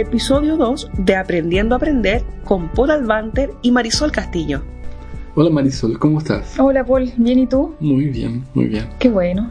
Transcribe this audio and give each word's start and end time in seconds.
episodio 0.00 0.58
2 0.58 0.90
de 0.98 1.16
Aprendiendo 1.16 1.74
a 1.74 1.78
Aprender 1.78 2.22
con 2.44 2.68
Paul 2.68 2.90
Albanter 2.90 3.50
y 3.62 3.70
Marisol 3.70 4.12
Castillo. 4.12 4.62
Hola 5.34 5.48
Marisol, 5.48 5.98
¿cómo 5.98 6.18
estás? 6.18 6.58
Hola 6.58 6.84
Paul, 6.84 7.10
¿bien 7.16 7.38
y 7.38 7.46
tú? 7.46 7.74
Muy 7.80 8.08
bien, 8.08 8.44
muy 8.52 8.66
bien. 8.66 8.86
Qué 8.98 9.08
bueno. 9.08 9.50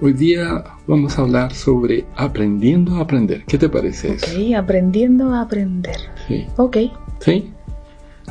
Hoy 0.00 0.12
día 0.12 0.62
vamos 0.86 1.18
a 1.18 1.22
hablar 1.22 1.52
sobre 1.52 2.06
aprendiendo 2.16 2.96
a 2.96 3.00
aprender. 3.00 3.44
¿Qué 3.46 3.58
te 3.58 3.68
parece 3.68 4.12
eso? 4.12 4.26
Ok, 4.26 4.54
aprendiendo 4.56 5.34
a 5.34 5.42
aprender. 5.42 5.96
Sí. 6.28 6.46
Ok. 6.56 6.76
¿Sí? 7.18 7.52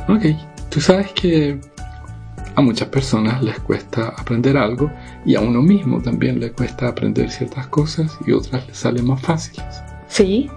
Ok. 0.08 0.24
Tú 0.70 0.80
sabes 0.80 1.12
que 1.12 1.60
a 2.54 2.62
muchas 2.62 2.88
personas 2.88 3.42
les 3.42 3.60
cuesta 3.60 4.14
aprender 4.16 4.56
algo 4.56 4.90
y 5.26 5.34
a 5.34 5.40
uno 5.40 5.60
mismo 5.60 6.00
también 6.00 6.40
le 6.40 6.52
cuesta 6.52 6.88
aprender 6.88 7.30
ciertas 7.30 7.66
cosas 7.66 8.18
y 8.26 8.32
otras 8.32 8.66
les 8.66 8.78
salen 8.78 9.06
más 9.06 9.20
fáciles. 9.20 9.82
Sí. 10.08 10.50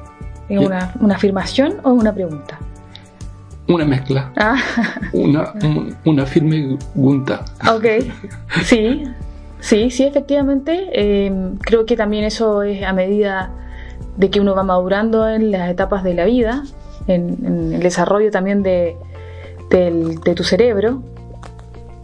¿Es 0.49 0.59
Bien. 0.59 0.65
una, 0.65 0.93
una 0.99 1.15
afirmación 1.15 1.75
o 1.83 1.91
una 1.93 2.13
pregunta? 2.13 2.59
Una 3.67 3.85
mezcla, 3.85 4.31
Ah, 4.35 4.57
una, 5.13 5.53
un- 5.63 5.95
una 6.05 6.25
firme 6.25 6.77
gunta. 6.95 7.45
ok. 7.73 7.85
Sí. 8.65 9.03
Sí, 9.61 9.89
sí, 9.89 10.03
efectivamente. 10.03 10.89
eh, 10.91 11.31
creo 11.61 11.85
que 11.85 11.95
también 11.95 12.25
eso 12.25 12.63
es 12.63 12.83
a 12.83 12.91
medida 12.91 13.51
de 14.17 14.29
que 14.29 14.41
uno 14.41 14.53
va 14.53 14.63
madurando 14.63 15.27
en 15.29 15.51
las 15.51 15.69
etapas 15.69 16.03
de 16.03 16.13
la 16.13 16.25
vida, 16.25 16.63
en, 17.07 17.37
en 17.45 17.73
el 17.73 17.79
desarrollo 17.81 18.29
también 18.31 18.61
de, 18.63 18.97
del- 19.69 20.19
de 20.19 20.35
tu 20.35 20.43
cerebro. 20.43 21.01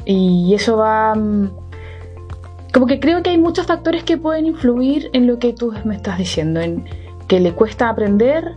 Y 0.06 0.54
eso 0.56 0.78
va... 0.78 1.14
mm, 1.14 1.50
Como 2.74 2.86
que 2.88 3.02
creo 3.02 3.22
que 3.22 3.32
hay 3.32 3.38
muchos 3.38 3.68
factores 3.68 4.04
que 4.06 4.18
pueden 4.18 4.46
influir 4.46 5.10
en 5.12 5.28
lo 5.28 5.38
que 5.40 5.52
tú 5.52 5.74
me 5.84 5.96
estás 5.98 6.18
diciendo, 6.18 6.62
en 6.62 6.86
que 7.30 7.40
le 7.40 7.54
cuesta 7.54 7.88
aprender, 7.88 8.56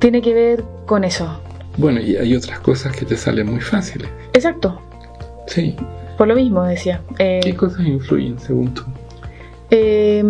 tiene 0.00 0.20
que 0.22 0.34
ver 0.34 0.64
con 0.86 1.04
eso. 1.04 1.40
Bueno, 1.76 2.00
y 2.00 2.16
hay 2.16 2.34
otras 2.34 2.58
cosas 2.58 2.96
que 2.96 3.04
te 3.04 3.16
salen 3.16 3.46
muy 3.48 3.60
fáciles. 3.60 4.08
Exacto, 4.32 4.80
Sí. 5.46 5.76
por 6.16 6.26
lo 6.26 6.34
mismo 6.34 6.64
decía. 6.64 7.00
Eh, 7.20 7.38
¿Qué 7.42 7.54
cosas 7.54 7.86
influyen 7.86 8.38
según 8.40 8.74
tú? 8.74 8.82
eh, 9.70 10.24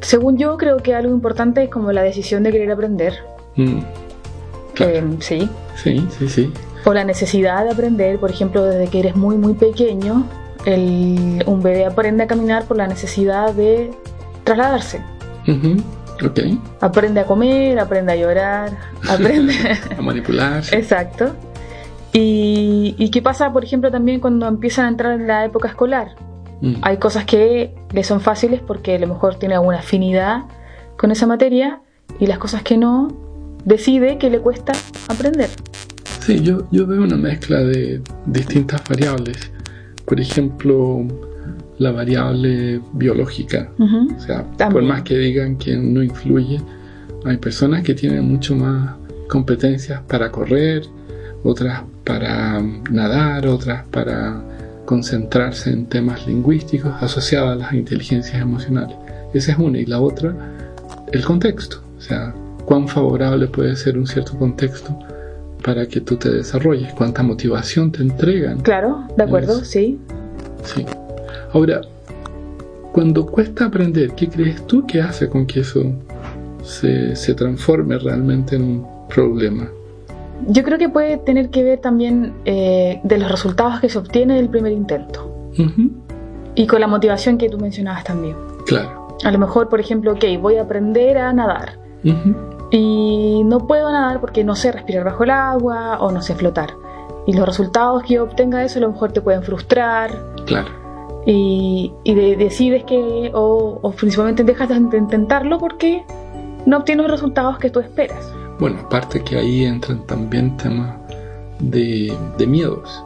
según 0.00 0.36
yo, 0.36 0.58
creo 0.58 0.76
que 0.78 0.94
algo 0.94 1.14
importante 1.14 1.62
es 1.62 1.70
como 1.70 1.90
la 1.92 2.02
decisión 2.02 2.42
de 2.42 2.50
querer 2.52 2.70
aprender. 2.72 3.14
Mm, 3.56 3.78
claro. 4.74 4.92
Eh, 4.92 5.04
sí. 5.20 5.48
Sí, 5.82 6.06
sí, 6.18 6.28
sí. 6.28 6.52
O 6.84 6.92
la 6.92 7.04
necesidad 7.04 7.64
de 7.64 7.70
aprender, 7.70 8.18
por 8.18 8.30
ejemplo, 8.30 8.62
desde 8.64 8.88
que 8.88 8.98
eres 9.00 9.16
muy, 9.16 9.36
muy 9.36 9.54
pequeño, 9.54 10.26
el- 10.66 11.42
un 11.46 11.62
bebé 11.62 11.86
aprende 11.86 12.24
a 12.24 12.26
caminar 12.26 12.64
por 12.64 12.76
la 12.76 12.86
necesidad 12.86 13.54
de 13.54 13.92
trasladarse. 14.44 15.00
Ok. 16.24 16.40
Aprende 16.80 17.20
a 17.20 17.24
comer, 17.26 17.78
aprende 17.78 18.12
a 18.12 18.16
llorar, 18.16 18.76
aprende... 19.08 19.54
A 19.96 20.02
manipular. 20.02 20.62
Exacto. 20.72 21.34
Y, 22.12 22.94
y 22.98 23.10
qué 23.10 23.22
pasa, 23.22 23.52
por 23.52 23.64
ejemplo, 23.64 23.90
también 23.90 24.20
cuando 24.20 24.46
empiezan 24.46 24.86
a 24.86 24.88
entrar 24.88 25.20
en 25.20 25.26
la 25.26 25.44
época 25.44 25.68
escolar? 25.68 26.14
Mm, 26.60 26.74
Hay 26.82 26.98
cosas 26.98 27.24
que 27.24 27.74
le 27.92 28.04
son 28.04 28.20
fáciles 28.20 28.60
porque 28.60 28.94
a 28.94 28.98
lo 28.98 29.08
mejor 29.08 29.34
tiene 29.36 29.54
alguna 29.54 29.78
afinidad 29.78 30.42
con 30.96 31.10
esa 31.10 31.26
materia 31.26 31.80
y 32.20 32.26
las 32.26 32.38
cosas 32.38 32.62
que 32.62 32.76
no, 32.76 33.08
decide 33.64 34.18
que 34.18 34.30
le 34.30 34.38
cuesta 34.38 34.72
aprender. 35.08 35.50
Sí, 36.20 36.40
yo, 36.40 36.68
yo 36.70 36.86
veo 36.86 37.02
una 37.02 37.16
mezcla 37.16 37.58
de 37.58 38.00
distintas 38.26 38.82
variables. 38.88 39.50
Por 40.06 40.20
ejemplo, 40.20 41.02
la 41.78 41.90
variable 41.92 42.80
biológica. 42.92 43.70
Ujú. 43.78 44.14
O 44.16 44.20
sea, 44.20 44.44
por 44.70 44.82
más 44.82 45.02
que 45.02 45.16
digan 45.16 45.56
que 45.56 45.76
no 45.76 46.02
influye, 46.02 46.60
hay 47.24 47.36
personas 47.38 47.82
que 47.82 47.94
tienen 47.94 48.24
mucho 48.24 48.54
más 48.54 48.96
competencias 49.28 50.02
para 50.02 50.30
correr, 50.30 50.84
otras 51.42 51.82
para 52.04 52.60
mm, 52.60 52.84
nadar, 52.90 53.46
otras 53.46 53.86
para 53.88 54.42
concentrarse 54.84 55.70
en 55.70 55.86
temas 55.86 56.26
lingüísticos 56.26 56.92
asociados 57.00 57.52
a 57.52 57.54
las 57.56 57.72
inteligencias 57.72 58.40
emocionales. 58.40 58.96
Esa 59.32 59.52
es 59.52 59.58
una. 59.58 59.78
Y 59.78 59.86
la 59.86 60.00
otra, 60.00 60.34
el 61.12 61.24
contexto. 61.24 61.82
O 61.98 62.00
sea, 62.00 62.34
cuán 62.64 62.86
favorable 62.88 63.46
puede 63.46 63.74
ser 63.76 63.96
un 63.98 64.06
cierto 64.06 64.38
contexto 64.38 64.96
para 65.64 65.86
que 65.86 66.02
tú 66.02 66.16
te 66.16 66.30
desarrolles, 66.30 66.92
cuánta 66.92 67.22
motivación 67.22 67.90
te 67.90 68.02
entregan. 68.02 68.60
Claro, 68.60 69.08
de 69.16 69.22
acuerdo, 69.22 69.64
sí. 69.64 69.98
Sí. 70.62 70.84
Ahora, 71.54 71.82
cuando 72.90 73.24
cuesta 73.26 73.66
aprender, 73.66 74.12
¿qué 74.16 74.28
crees 74.28 74.66
tú 74.66 74.84
que 74.86 75.00
hace 75.00 75.28
con 75.28 75.46
que 75.46 75.60
eso 75.60 75.84
se, 76.64 77.14
se 77.14 77.34
transforme 77.34 77.96
realmente 77.96 78.56
en 78.56 78.62
un 78.62 78.86
problema? 79.08 79.68
Yo 80.48 80.64
creo 80.64 80.78
que 80.78 80.88
puede 80.88 81.16
tener 81.16 81.50
que 81.50 81.62
ver 81.62 81.78
también 81.78 82.34
eh, 82.44 83.00
de 83.04 83.18
los 83.18 83.30
resultados 83.30 83.78
que 83.78 83.88
se 83.88 83.98
obtiene 83.98 84.34
del 84.34 84.48
primer 84.48 84.72
intento 84.72 85.30
y 86.56 86.66
con 86.66 86.80
la 86.80 86.88
motivación 86.88 87.38
que 87.38 87.48
tú 87.48 87.56
mencionabas 87.58 88.02
también. 88.02 88.34
Claro. 88.66 89.16
A 89.22 89.30
lo 89.30 89.38
mejor, 89.38 89.68
por 89.68 89.78
ejemplo, 89.78 90.12
ok, 90.12 90.24
voy 90.40 90.56
a 90.56 90.62
aprender 90.62 91.18
a 91.18 91.32
nadar 91.32 91.78
y 92.72 93.42
no 93.44 93.60
puedo 93.68 93.92
nadar 93.92 94.20
porque 94.20 94.42
no 94.42 94.56
sé 94.56 94.72
respirar 94.72 95.04
bajo 95.04 95.22
el 95.22 95.30
agua 95.30 95.98
o 96.00 96.10
no 96.10 96.20
sé 96.20 96.34
flotar. 96.34 96.70
Y 97.28 97.32
los 97.32 97.46
resultados 97.46 98.02
que 98.02 98.14
yo 98.14 98.24
obtenga 98.24 98.58
de 98.58 98.66
eso 98.66 98.80
a 98.80 98.82
lo 98.82 98.90
mejor 98.90 99.12
te 99.12 99.20
pueden 99.20 99.44
frustrar 99.44 100.10
Claro. 100.46 100.83
Y, 101.26 101.92
y 102.04 102.14
de- 102.14 102.36
decides 102.36 102.84
que, 102.84 103.30
o, 103.34 103.78
o 103.82 103.90
principalmente 103.92 104.44
dejas 104.44 104.68
de 104.68 104.76
int- 104.76 104.96
intentarlo 104.98 105.58
porque 105.58 106.04
no 106.66 106.78
obtienes 106.78 107.04
los 107.06 107.12
resultados 107.12 107.58
que 107.58 107.70
tú 107.70 107.80
esperas. 107.80 108.30
Bueno, 108.58 108.78
aparte 108.84 109.22
que 109.22 109.36
ahí 109.38 109.64
entran 109.64 110.06
también 110.06 110.56
temas 110.56 110.96
de, 111.60 112.16
de 112.38 112.46
miedos. 112.46 113.04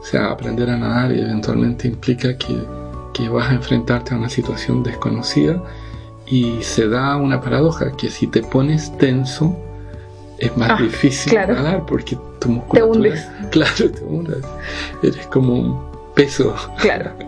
O 0.00 0.02
sea, 0.02 0.30
aprender 0.30 0.70
a 0.70 0.76
nadar 0.76 1.12
eventualmente 1.12 1.88
implica 1.88 2.36
que, 2.38 2.56
que 3.12 3.28
vas 3.28 3.50
a 3.50 3.54
enfrentarte 3.54 4.14
a 4.14 4.16
una 4.18 4.28
situación 4.28 4.82
desconocida 4.82 5.62
y 6.26 6.62
se 6.62 6.88
da 6.88 7.16
una 7.16 7.40
paradoja, 7.40 7.92
que 7.96 8.08
si 8.10 8.26
te 8.26 8.42
pones 8.42 8.96
tenso 8.98 9.56
es 10.38 10.56
más 10.56 10.70
Ah, 10.70 10.78
difícil 10.82 11.32
claro. 11.32 11.54
nadar 11.54 11.84
porque 11.84 12.16
tu 12.38 12.48
musculatura... 12.48 12.96
hundes. 12.96 13.28
Claro, 13.50 13.90
te 13.90 14.04
hundes. 14.04 14.44
Eres 15.02 15.26
como 15.26 15.54
un 15.54 15.80
peso. 16.14 16.54
Claro. 16.80 17.10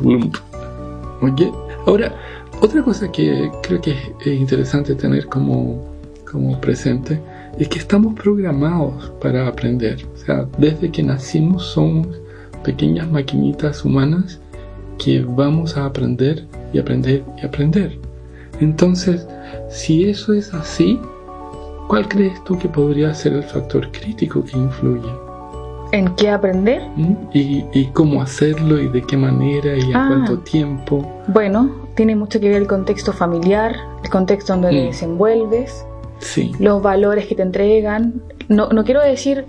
Oye, 1.20 1.52
ahora, 1.86 2.14
otra 2.60 2.82
cosa 2.82 3.10
que 3.10 3.50
creo 3.62 3.80
que 3.80 3.92
es 4.20 4.26
interesante 4.26 4.94
tener 4.94 5.26
como, 5.26 5.84
como 6.30 6.60
presente 6.60 7.20
es 7.58 7.68
que 7.68 7.78
estamos 7.78 8.14
programados 8.14 9.10
para 9.20 9.48
aprender. 9.48 10.06
O 10.14 10.16
sea, 10.16 10.46
desde 10.58 10.90
que 10.90 11.02
nacimos 11.02 11.64
somos 11.64 12.06
pequeñas 12.62 13.10
maquinitas 13.10 13.84
humanas 13.84 14.40
que 14.98 15.22
vamos 15.22 15.76
a 15.76 15.86
aprender 15.86 16.44
y 16.72 16.78
aprender 16.78 17.24
y 17.40 17.46
aprender. 17.46 17.98
Entonces, 18.60 19.26
si 19.70 20.08
eso 20.08 20.32
es 20.32 20.52
así, 20.54 21.00
¿cuál 21.88 22.08
crees 22.08 22.42
tú 22.44 22.58
que 22.58 22.68
podría 22.68 23.14
ser 23.14 23.34
el 23.34 23.44
factor 23.44 23.90
crítico 23.92 24.44
que 24.44 24.58
influye? 24.58 25.27
¿En 25.92 26.14
qué 26.16 26.28
aprender? 26.30 26.82
¿Mm? 26.96 27.14
y, 27.32 27.64
y 27.72 27.86
cómo 27.92 28.20
hacerlo 28.20 28.78
y 28.80 28.88
de 28.88 29.02
qué 29.02 29.16
manera 29.16 29.74
y 29.76 29.80
en 29.90 29.96
Ah. 29.96 30.06
cuánto 30.08 30.38
tiempo. 30.40 31.22
Bueno, 31.28 31.70
tiene 31.94 32.14
mucho 32.14 32.38
que 32.40 32.48
ver 32.48 32.58
el 32.62 32.66
contexto 32.68 33.12
familiar, 33.12 33.74
el 34.04 34.10
contexto 34.10 34.52
donde 34.52 34.68
te 34.70 34.82
Mm. 34.82 34.86
desenvuelves, 34.88 35.84
Sí, 36.20 36.52
los 36.58 36.82
valores 36.82 37.26
que 37.26 37.34
te 37.36 37.42
entregan. 37.42 38.20
No, 38.48 38.68
no 38.70 38.84
quiero 38.84 39.00
decir 39.02 39.44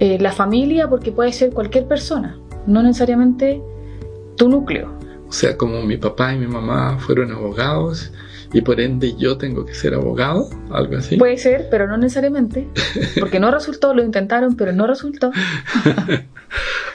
eh, 0.00 0.18
la 0.20 0.32
familia 0.32 0.88
porque 0.88 1.12
puede 1.12 1.32
ser 1.32 1.52
cualquier 1.52 1.86
persona, 1.86 2.36
no 2.66 2.82
necesariamente 2.82 3.62
tu 4.36 4.48
núcleo. 4.48 4.88
o 5.28 5.32
sea, 5.32 5.56
como 5.56 5.82
mi 5.82 5.96
papá 5.96 6.32
y 6.34 6.38
mi 6.38 6.46
mamá 6.46 6.98
fueron 6.98 7.32
abogados 7.32 8.12
y 8.52 8.60
por 8.62 8.80
ende 8.80 9.14
yo 9.16 9.36
tengo 9.38 9.64
que 9.66 9.74
ser 9.74 9.94
abogado, 9.94 10.48
algo 10.70 10.96
así. 10.96 11.16
Puede 11.16 11.36
ser, 11.38 11.68
pero 11.70 11.86
no 11.86 11.96
necesariamente, 11.96 12.66
porque 13.20 13.40
no 13.40 13.50
resultó, 13.50 13.94
lo 13.94 14.02
intentaron, 14.02 14.56
pero 14.56 14.72
no 14.72 14.86
resultó. 14.86 15.30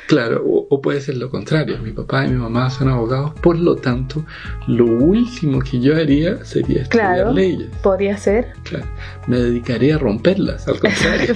Claro, 0.07 0.43
o, 0.45 0.67
o 0.69 0.81
puede 0.81 0.99
ser 0.99 1.15
lo 1.15 1.29
contrario, 1.29 1.77
mi 1.77 1.91
papá 1.91 2.25
y 2.25 2.29
mi 2.31 2.35
mamá 2.37 2.69
son 2.69 2.89
abogados, 2.89 3.31
por 3.41 3.57
lo 3.57 3.75
tanto, 3.77 4.25
lo 4.67 4.85
último 4.85 5.61
que 5.61 5.79
yo 5.79 5.95
haría 5.95 6.43
sería 6.43 6.81
estudiar 6.81 6.89
Claro. 7.13 7.31
leyes. 7.31 7.69
Podría 7.81 8.17
ser. 8.17 8.53
Claro, 8.63 8.87
me 9.27 9.37
dedicaría 9.37 9.95
a 9.95 9.99
romperlas, 9.99 10.67
al 10.67 10.79
contrario. 10.79 11.35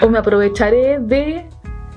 O 0.00 0.08
me 0.08 0.18
aprovecharé 0.18 0.98
de 1.00 1.46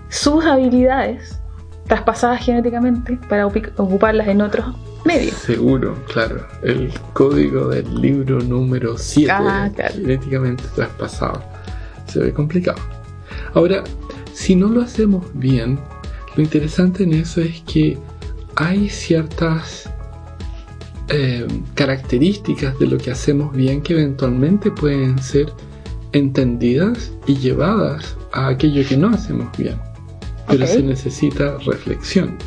sus 0.10 0.44
habilidades 0.46 1.40
traspasadas 1.88 2.44
genéticamente 2.44 3.20
para 3.30 3.46
ocuparlas 3.46 4.28
en 4.28 4.42
otros 4.42 4.66
medios. 5.06 5.36
Seguro, 5.36 5.96
claro. 6.12 6.46
El 6.64 6.92
código 7.14 7.70
del 7.70 8.02
libro 8.02 8.40
número 8.40 8.98
7, 8.98 9.32
Ah, 9.32 9.70
claro. 9.76 9.94
genéticamente 9.96 10.64
traspasado. 10.76 11.42
Se 12.08 12.20
ve 12.20 12.34
complicado. 12.34 12.78
Ahora, 13.54 13.84
si 14.34 14.56
no 14.56 14.68
lo 14.70 14.82
hacemos 14.82 15.26
bien, 15.34 15.80
lo 16.36 16.44
interesante 16.44 17.04
en 17.04 17.14
eso 17.14 17.42
es 17.42 17.62
que 17.62 17.98
hay 18.56 18.90
ciertas 18.90 19.90
eh, 21.10 21.48
características 21.74 22.78
de 22.80 22.88
lo 22.88 22.98
que 22.98 23.12
hacemos 23.12 23.54
bien 23.56 23.82
que 23.82 23.94
eventualmente 23.94 24.72
pueden 24.72 25.18
ser 25.22 25.52
entendidas 26.12 27.12
y 27.28 27.36
llevadas 27.38 28.18
a 28.34 28.48
aquello 28.48 28.88
que 28.88 28.98
no 28.98 29.10
hacemos 29.10 29.48
bien. 29.58 29.76
Pero 30.48 30.64
Ok. 30.66 30.70
se 30.72 30.82
necesita 30.84 31.58
reflexión. 31.66 32.38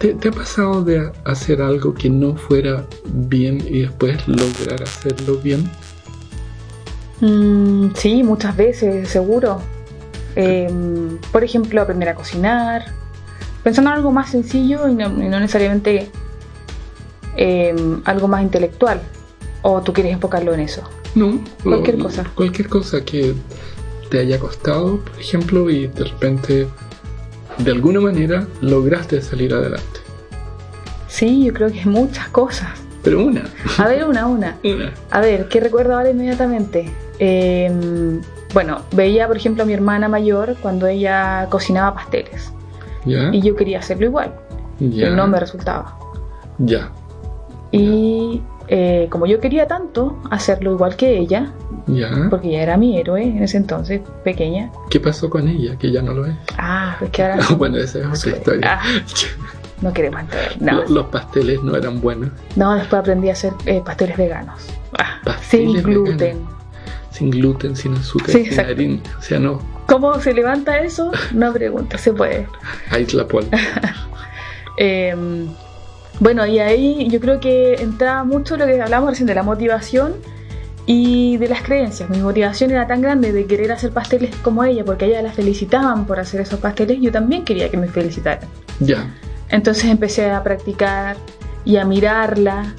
¿Te, 0.00 0.14
te 0.14 0.30
ha 0.30 0.32
pasado 0.32 0.82
de 0.82 1.12
hacer 1.24 1.60
algo 1.60 1.92
que 1.92 2.08
no 2.08 2.34
fuera 2.34 2.86
bien 3.04 3.62
y 3.68 3.82
después 3.82 4.26
lograr 4.26 4.82
hacerlo 4.82 5.36
bien? 5.36 5.70
Mm, 7.20 7.90
sí, 7.94 8.22
muchas 8.22 8.56
veces, 8.56 9.10
seguro. 9.10 9.60
Em, 10.36 11.18
por 11.32 11.44
ejemplo, 11.44 11.82
aprender 11.82 12.08
a 12.08 12.14
cocinar. 12.14 12.86
Pensando 13.62 13.90
en 13.90 13.96
algo 13.96 14.10
más 14.10 14.30
sencillo 14.30 14.88
y 14.88 14.94
no, 14.94 15.08
y 15.22 15.28
no 15.28 15.38
necesariamente 15.38 16.10
em, 17.36 18.00
algo 18.06 18.26
más 18.26 18.42
intelectual. 18.42 19.02
¿O 19.60 19.82
tú 19.82 19.92
quieres 19.92 20.14
enfocarlo 20.14 20.54
en 20.54 20.60
eso? 20.60 20.82
No. 21.14 21.44
Cualquier 21.62 21.98
cosa. 21.98 22.24
Cualquier 22.34 22.70
cosa 22.70 23.04
que 23.04 23.34
te 24.08 24.20
haya 24.20 24.38
costado, 24.38 25.00
por 25.00 25.20
ejemplo, 25.20 25.68
y 25.68 25.88
de 25.88 26.04
repente, 26.04 26.66
de 27.64 27.70
alguna 27.70 28.00
manera, 28.00 28.46
lograste 28.60 29.20
salir 29.22 29.52
adelante. 29.54 30.00
Sí, 31.08 31.44
yo 31.44 31.52
creo 31.52 31.70
que 31.70 31.84
muchas 31.86 32.28
cosas. 32.28 32.70
Pero 33.02 33.24
una, 33.24 33.44
A 33.78 33.88
ver, 33.88 34.04
una, 34.04 34.26
una. 34.26 34.58
una. 34.64 34.92
A 35.10 35.20
ver, 35.20 35.48
¿qué 35.48 35.60
recuerdo 35.60 35.94
ahora 35.96 36.10
inmediatamente? 36.10 36.90
Em, 37.18 38.20
bueno, 38.54 38.82
veía, 38.92 39.26
por 39.26 39.36
ejemplo, 39.36 39.62
a 39.62 39.66
mi 39.66 39.72
hermana 39.72 40.08
mayor 40.08 40.56
cuando 40.60 40.86
ella 40.86 41.46
cocinaba 41.50 41.94
pasteles. 41.94 42.52
¿Ya? 43.04 43.30
Y 43.32 43.40
yo 43.40 43.56
quería 43.56 43.78
hacerlo 43.78 44.04
igual, 44.06 44.34
ya. 44.78 45.04
pero 45.04 45.16
no 45.16 45.26
me 45.26 45.40
resultaba. 45.40 45.98
Ya. 46.58 46.90
Y 47.72 48.42
eh, 48.72 49.08
como 49.10 49.26
yo 49.26 49.40
quería 49.40 49.66
tanto 49.66 50.16
hacerlo 50.30 50.72
igual 50.72 50.94
que 50.96 51.18
ella, 51.18 51.52
Ya. 51.88 52.08
porque 52.30 52.48
ella 52.48 52.62
era 52.62 52.76
mi 52.76 52.96
héroe 52.98 53.22
en 53.24 53.42
ese 53.42 53.56
entonces, 53.56 54.00
pequeña. 54.24 54.70
¿Qué 54.90 55.00
pasó 55.00 55.28
con 55.28 55.48
ella? 55.48 55.76
Que 55.76 55.90
ya 55.90 56.00
no 56.02 56.12
lo 56.14 56.24
es. 56.26 56.34
Ah, 56.56 56.94
pues 57.00 57.10
que 57.10 57.22
ahora 57.24 57.44
bueno, 57.58 57.76
esa 57.78 57.98
es 57.98 58.06
otra 58.26 58.38
historia. 58.38 58.78
Ah, 58.80 58.82
no 59.82 59.92
queremos 59.92 60.20
entender. 60.20 60.56
No, 60.62 60.82
Lo- 60.82 60.88
Los 60.88 61.06
pasteles 61.06 61.60
no 61.62 61.74
eran 61.76 62.00
buenos. 62.00 62.30
no 62.56 62.74
después 62.74 63.00
aprendí 63.00 63.28
a 63.28 63.32
hacer 63.32 63.52
eh, 63.66 63.82
pasteles 63.84 64.16
veganos. 64.16 64.60
Ah, 64.98 65.18
Pasteles 65.24 65.72
sin 65.72 65.82
gluten. 65.82 66.16
veganos. 66.16 66.48
Sin 67.10 67.30
gluten, 67.30 67.74
sin 67.76 67.94
azúcar, 67.96 68.30
Sí, 68.30 68.46
sin 68.46 68.60
harina. 68.60 69.00
O 69.18 69.22
sea, 69.22 69.38
no. 69.40 69.60
¿Cómo 69.86 70.20
se 70.20 70.32
levanta 70.32 70.78
eso? 70.78 71.10
No 71.34 71.52
pregunta, 71.52 71.98
se 71.98 72.12
puede. 72.12 72.46
Isla 72.98 73.26
Paul. 73.26 73.46
Eh, 74.78 75.14
bueno, 76.20 76.46
y 76.46 76.58
ahí 76.58 77.08
yo 77.10 77.18
creo 77.20 77.40
que 77.40 77.74
entraba 77.74 78.24
mucho 78.24 78.56
lo 78.56 78.66
que 78.66 78.80
hablamos 78.80 79.10
recién 79.10 79.26
de 79.26 79.34
la 79.34 79.42
motivación 79.42 80.14
y 80.86 81.36
de 81.38 81.48
las 81.48 81.62
creencias. 81.62 82.08
Mi 82.10 82.18
motivación 82.18 82.70
era 82.70 82.86
tan 82.86 83.00
grande 83.02 83.32
de 83.32 83.46
querer 83.46 83.72
hacer 83.72 83.90
pasteles 83.92 84.34
como 84.42 84.64
ella, 84.64 84.84
porque 84.84 85.04
a 85.06 85.08
ella 85.08 85.22
la 85.22 85.32
felicitaban 85.32 86.04
por 86.06 86.18
hacer 86.18 86.40
esos 86.40 86.60
pasteles, 86.60 86.98
yo 87.00 87.10
también 87.12 87.44
quería 87.44 87.68
que 87.70 87.76
me 87.76 87.88
felicitaran. 87.88 88.48
ya. 88.80 89.06
Entonces 89.48 89.84
empecé 89.86 90.30
a 90.30 90.42
practicar 90.44 91.16
y 91.64 91.76
a 91.76 91.84
mirarla 91.84 92.72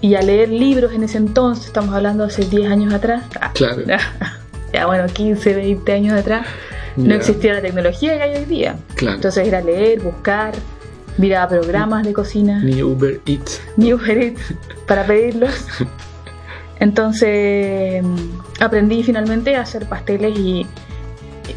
y 0.00 0.14
a 0.14 0.22
leer 0.22 0.48
libros 0.48 0.92
en 0.94 1.02
ese 1.02 1.18
entonces, 1.18 1.66
estamos 1.66 1.94
hablando 1.94 2.24
hace 2.24 2.44
10 2.46 2.70
años 2.70 2.94
atrás. 2.94 3.24
Ah, 3.40 3.50
Claro. 3.54 3.82
ya 4.72 4.86
bueno, 4.86 5.06
15, 5.12 5.54
20 5.54 5.92
años 5.92 6.18
atrás. 6.18 6.46
No 6.96 7.10
Ya. 7.10 7.14
existía 7.16 7.52
la 7.54 7.60
tecnología 7.60 8.16
que 8.16 8.22
hay 8.22 8.36
hoy 8.38 8.44
día. 8.46 8.76
Claro. 8.94 9.16
Entonces 9.16 9.46
era 9.46 9.60
leer, 9.60 10.00
buscar, 10.00 10.52
miraba 11.18 11.48
programas 11.48 12.04
de 12.04 12.12
cocina, 12.12 12.60
Ni 12.62 12.82
Uber 12.82 13.20
Eats. 13.26 13.60
ni 13.76 13.92
Uber 13.92 14.16
Eats 14.18 14.40
para 14.86 15.04
pedirlos. 15.06 15.52
Entonces 16.80 18.04
aprendí 18.60 19.02
finalmente 19.02 19.56
a 19.56 19.62
hacer 19.62 19.86
pasteles 19.88 20.38
y, 20.38 20.66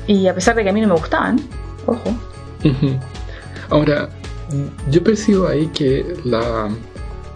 y 0.08 0.28
a 0.28 0.34
pesar 0.34 0.56
de 0.56 0.64
que 0.64 0.70
a 0.70 0.74
mí 0.74 0.82
no 0.82 0.88
me 0.88 0.96
gustaban, 0.96 1.40
ojo. 1.86 2.14
Ahora, 3.70 4.10
yo 4.90 5.04
percibo 5.04 5.48
ahí 5.48 5.68
que 5.68 6.06
la, 6.26 6.70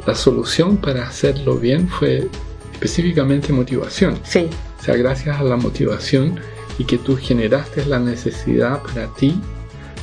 la 0.06 0.16
solución 0.16 0.77
para 0.77 1.07
hacerlo 1.07 1.57
bien 1.57 1.88
fue 1.88 2.27
específicamente 2.74 3.54
motivación. 3.54 4.19
sí, 4.24 4.50
O 4.80 4.83
sea, 4.83 4.95
gracias 4.98 5.39
a 5.39 5.44
la 5.44 5.56
motivación 5.56 6.39
y 6.77 6.83
que 6.86 6.98
tú 6.98 7.16
generaste 7.16 7.86
la 7.86 8.00
necesidad 8.00 8.81
para 8.81 9.07
ti, 9.13 9.39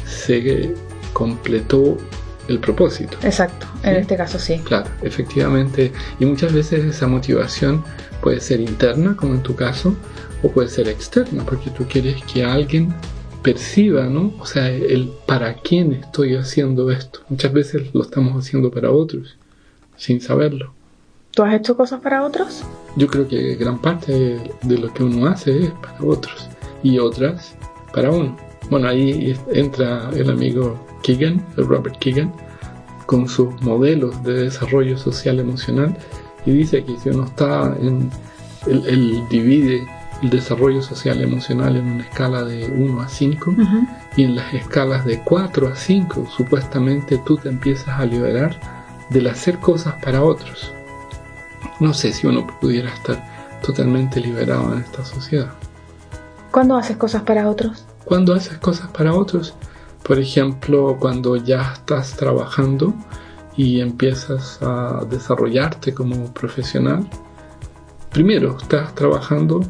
se 0.06 0.74
completó 1.12 1.96
el 2.48 2.58
propósito. 2.58 3.16
exacto, 3.22 3.66
en 3.82 3.96
este 3.96 4.16
caso 4.16 4.38
sí. 4.38 4.60
Claro, 4.64 4.90
efectivamente. 5.02 5.92
Y 6.18 6.24
muchas 6.24 6.52
veces 6.52 6.84
esa 6.84 7.06
motivación 7.06 7.84
puede 8.20 8.40
ser 8.40 8.60
interna, 8.60 9.16
como 9.16 9.34
en 9.34 9.42
tu 9.42 9.54
caso, 9.54 9.94
o 10.42 10.50
puede 10.50 10.68
ser 10.68 10.88
externa, 10.88 11.44
porque 11.44 11.70
tú 11.70 11.86
quieres 11.88 12.22
que 12.24 12.44
alguien 12.44 12.92
perciba, 13.42 14.04
¿no? 14.06 14.32
O 14.38 14.46
sea, 14.46 14.68
el 14.68 15.12
para 15.26 15.54
quién 15.54 15.92
estoy 15.92 16.36
haciendo 16.36 16.90
esto. 16.90 17.20
Muchas 17.28 17.52
veces 17.52 17.94
lo 17.94 18.02
estamos 18.02 18.44
haciendo 18.44 18.70
para 18.70 18.90
otros, 18.90 19.36
sin 19.96 20.20
saberlo. 20.20 20.72
¿Tú 21.32 21.42
has 21.42 21.54
hecho 21.54 21.76
cosas 21.76 22.00
para 22.00 22.24
otros? 22.24 22.62
Yo 22.96 23.06
creo 23.06 23.26
que 23.26 23.54
gran 23.56 23.80
parte 23.80 24.38
de 24.62 24.78
lo 24.78 24.92
que 24.92 25.02
uno 25.02 25.26
hace 25.26 25.64
es 25.64 25.70
para 25.70 26.02
otros 26.02 26.48
y 26.82 26.98
otras 26.98 27.54
para 27.92 28.10
uno. 28.10 28.36
Bueno, 28.68 28.88
ahí 28.88 29.36
entra 29.50 30.10
el 30.14 30.30
amigo 30.30 30.78
Keegan, 31.02 31.44
Robert 31.56 31.98
Keegan, 31.98 32.32
con 33.06 33.28
sus 33.28 33.60
modelos 33.62 34.22
de 34.22 34.44
desarrollo 34.44 34.96
social 34.96 35.40
emocional 35.40 35.96
y 36.46 36.52
dice 36.52 36.84
que 36.84 36.98
si 36.98 37.10
uno 37.10 37.24
está 37.24 37.74
en, 37.80 38.10
él, 38.66 38.84
él 38.86 39.22
divide 39.30 39.86
el 40.22 40.30
desarrollo 40.30 40.82
social 40.82 41.20
emocional 41.20 41.76
en 41.76 41.84
una 41.84 42.04
escala 42.04 42.44
de 42.44 42.66
1 42.66 43.02
a 43.02 43.08
5 43.08 43.54
y 44.16 44.24
en 44.24 44.36
las 44.36 44.54
escalas 44.54 45.04
de 45.04 45.20
4 45.24 45.68
a 45.68 45.76
5 45.76 46.28
supuestamente 46.36 47.18
tú 47.26 47.36
te 47.36 47.48
empiezas 47.48 47.88
a 47.88 48.06
liberar 48.06 48.58
del 49.10 49.26
hacer 49.26 49.58
cosas 49.58 49.94
para 50.02 50.22
otros. 50.22 50.72
No 51.80 51.92
sé 51.92 52.12
si 52.12 52.26
uno 52.26 52.46
pudiera 52.60 52.92
estar 52.94 53.60
totalmente 53.62 54.20
liberado 54.20 54.72
en 54.72 54.80
esta 54.80 55.04
sociedad. 55.04 55.50
¿Cuándo 56.50 56.76
haces 56.76 56.96
cosas 56.96 57.22
para 57.22 57.48
otros? 57.48 57.84
Cuando 58.04 58.34
haces 58.34 58.58
cosas 58.58 58.88
para 58.88 59.14
otros, 59.14 59.54
por 60.02 60.18
ejemplo, 60.18 60.96
cuando 60.98 61.36
ya 61.36 61.72
estás 61.74 62.16
trabajando 62.16 62.94
y 63.56 63.80
empiezas 63.80 64.58
a 64.62 65.04
desarrollarte 65.08 65.94
como 65.94 66.32
profesional, 66.32 67.06
primero 68.10 68.56
estás 68.60 68.94
trabajando 68.94 69.60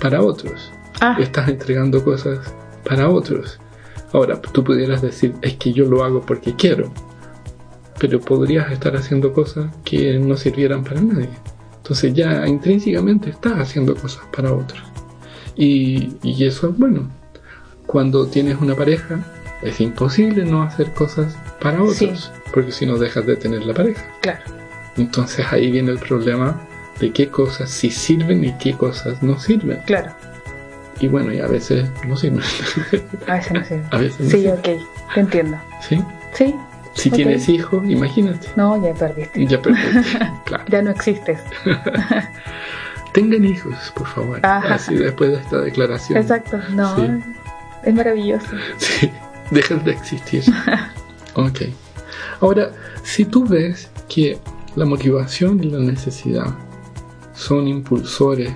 para 0.00 0.22
otros, 0.22 0.72
Ah, 1.00 1.16
estás 1.20 1.48
entregando 1.48 2.02
cosas 2.02 2.38
para 2.84 3.08
otros. 3.08 3.60
Ahora, 4.12 4.40
tú 4.40 4.64
pudieras 4.64 5.02
decir, 5.02 5.34
es 5.42 5.56
que 5.56 5.72
yo 5.72 5.84
lo 5.84 6.02
hago 6.04 6.22
porque 6.22 6.54
quiero, 6.54 6.90
pero 7.98 8.18
podrías 8.20 8.72
estar 8.72 8.96
haciendo 8.96 9.32
cosas 9.32 9.70
que 9.84 10.18
no 10.18 10.36
sirvieran 10.36 10.84
para 10.84 11.02
nadie. 11.02 11.28
Entonces 11.76 12.14
ya 12.14 12.46
intrínsecamente 12.46 13.30
estás 13.30 13.58
haciendo 13.58 13.94
cosas 13.94 14.24
para 14.34 14.52
otros. 14.52 14.82
Y, 15.54 16.16
y 16.22 16.44
eso 16.44 16.70
es 16.70 16.78
bueno. 16.78 17.10
Cuando 17.86 18.26
tienes 18.26 18.60
una 18.60 18.74
pareja, 18.74 19.20
es 19.66 19.80
imposible 19.80 20.44
no 20.44 20.62
hacer 20.62 20.92
cosas 20.92 21.36
para 21.60 21.82
otros, 21.82 21.96
Sí. 21.96 22.12
porque 22.52 22.72
si 22.72 22.86
no 22.86 22.96
dejas 22.98 23.26
de 23.26 23.36
tener 23.36 23.64
la 23.64 23.74
pareja. 23.74 24.04
claro. 24.20 24.40
Entonces 24.96 25.44
ahí 25.50 25.70
viene 25.70 25.90
el 25.92 25.98
problema 25.98 26.58
de 27.00 27.12
qué 27.12 27.28
cosas 27.28 27.68
sí 27.70 27.90
sirven 27.90 28.42
y 28.44 28.52
qué 28.58 28.72
cosas 28.74 29.22
no 29.22 29.38
sirven. 29.38 29.80
Claro, 29.84 30.12
Y 31.00 31.08
bueno, 31.08 31.30
y 31.34 31.40
a 31.40 31.46
veces 31.46 31.86
no 32.08 32.16
sirven. 32.16 32.40
a 33.26 33.34
veces 33.34 33.52
no 33.52 33.64
sé. 33.64 33.82
a 33.90 33.98
veces 33.98 34.20
no 34.20 34.30
Sí, 34.30 34.36
sirven. 34.38 34.58
ok, 34.58 34.68
te 35.14 35.20
entiendo. 35.20 35.58
¿Sí? 35.86 36.02
Sí, 36.32 36.54
Si 36.94 37.10
tienes 37.10 37.46
hijos, 37.50 37.84
imagínate. 37.86 38.48
no, 38.56 38.82
ya 38.82 38.94
perdiste. 38.94 39.46
Ya 39.46 39.60
perdiste. 39.60 40.18
claro. 40.46 40.64
Ya 40.68 40.80
no 40.80 40.90
existes. 40.92 41.40
Tengan 43.12 43.44
hijos, 43.44 43.74
por 43.94 44.06
favor. 44.06 44.40
Ajá. 44.42 44.74
Así 44.74 44.94
después 44.94 45.30
de 45.32 45.36
esta 45.38 45.60
declaración. 45.60 46.18
Exacto, 46.18 46.58
no, 46.70 46.96
Sí. 46.96 47.10
es 47.84 47.94
maravilloso. 47.94 48.46
Sí, 48.78 49.10
dejan 49.50 49.84
de 49.84 49.92
existir. 49.92 50.44
ok. 51.34 51.60
Ahora, 52.40 52.70
si 53.02 53.24
tú 53.24 53.46
ves 53.46 53.90
que 54.08 54.38
la 54.74 54.84
motivación 54.84 55.62
y 55.62 55.70
la 55.70 55.78
necesidad 55.78 56.54
son 57.34 57.68
impulsores 57.68 58.52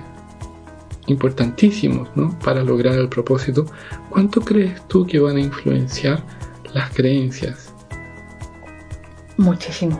importantísimos 1.07 2.09
¿no? 2.15 2.37
para 2.39 2.63
lograr 2.63 2.95
el 2.95 3.09
propósito, 3.09 3.65
¿cuánto 4.09 4.41
crees 4.41 4.81
tú 4.87 5.05
que 5.05 5.19
van 5.19 5.37
a 5.37 5.41
influenciar 5.41 6.23
las 6.73 6.91
creencias? 6.91 7.73
Muchísimo. 9.37 9.99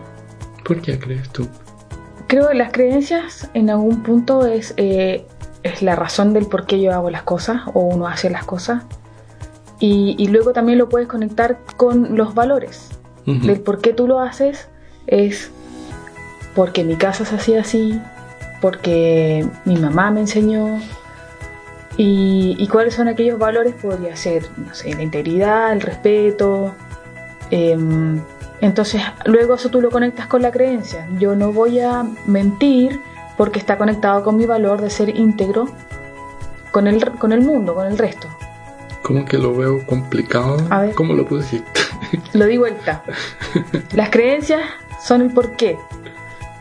¿Por 0.63 0.81
qué 0.81 0.99
crees 0.99 1.29
tú? 1.29 1.47
Creo 2.27 2.49
que 2.49 2.55
las 2.55 2.71
creencias 2.71 3.49
en 3.53 3.69
algún 3.69 4.03
punto 4.03 4.45
es, 4.45 4.73
eh, 4.77 5.25
es 5.63 5.81
la 5.81 5.95
razón 5.95 6.33
del 6.33 6.45
por 6.45 6.65
qué 6.65 6.79
yo 6.79 6.93
hago 6.93 7.09
las 7.09 7.23
cosas 7.23 7.61
o 7.73 7.81
uno 7.81 8.07
hace 8.07 8.29
las 8.29 8.45
cosas. 8.45 8.83
Y, 9.81 10.15
y 10.17 10.27
luego 10.27 10.53
también 10.53 10.77
lo 10.77 10.87
puedes 10.87 11.09
conectar 11.09 11.57
con 11.75 12.15
los 12.15 12.33
valores. 12.33 12.89
Del 13.25 13.59
por 13.59 13.81
qué 13.81 13.93
tú 13.93 14.07
lo 14.07 14.19
haces 14.19 14.67
es 15.07 15.51
porque 16.55 16.83
mi 16.83 16.95
casa 16.95 17.25
se 17.25 17.35
hacía 17.35 17.61
así, 17.61 18.01
porque 18.61 19.45
mi 19.65 19.77
mamá 19.77 20.11
me 20.11 20.21
enseñó. 20.21 20.79
Y, 21.97 22.67
cuáles 22.71 22.95
son 22.95 23.09
aquellos 23.09 23.37
valores, 23.37 23.75
podría 23.75 24.15
ser, 24.15 24.43
no 24.57 24.73
sé, 24.73 24.95
la 24.95 25.03
integridad, 25.03 25.71
el 25.73 25.81
respeto. 25.81 26.73
Em, 27.51 28.19
entonces, 28.59 29.01
luego 29.25 29.55
eso 29.55 29.69
tú 29.69 29.81
lo 29.81 29.91
conectas 29.91 30.25
con 30.27 30.41
la 30.41 30.51
creencia. 30.51 31.07
Yo 31.19 31.35
no 31.35 31.51
voy 31.51 31.79
a 31.79 32.03
mentir 32.25 32.99
porque 33.37 33.59
está 33.59 33.77
conectado 33.77 34.23
con 34.23 34.37
mi 34.37 34.45
valor 34.45 34.81
de 34.81 34.89
ser 34.89 35.15
íntegro 35.15 35.67
con 36.71 36.87
el, 36.87 37.03
con 37.19 37.33
el 37.33 37.41
mundo, 37.41 37.75
con 37.75 37.85
el 37.85 37.97
resto. 37.97 38.27
Como 39.11 39.25
que 39.25 39.37
lo 39.37 39.53
veo 39.53 39.85
complicado. 39.87 40.57
A 40.69 40.83
ver. 40.83 40.95
¿Cómo 40.95 41.13
lo 41.13 41.25
decir? 41.25 41.61
Lo 42.33 42.45
di 42.45 42.57
vuelta. 42.57 43.03
Las 43.93 44.09
creencias 44.09 44.61
son 45.05 45.21
el 45.21 45.33
porqué. 45.33 45.77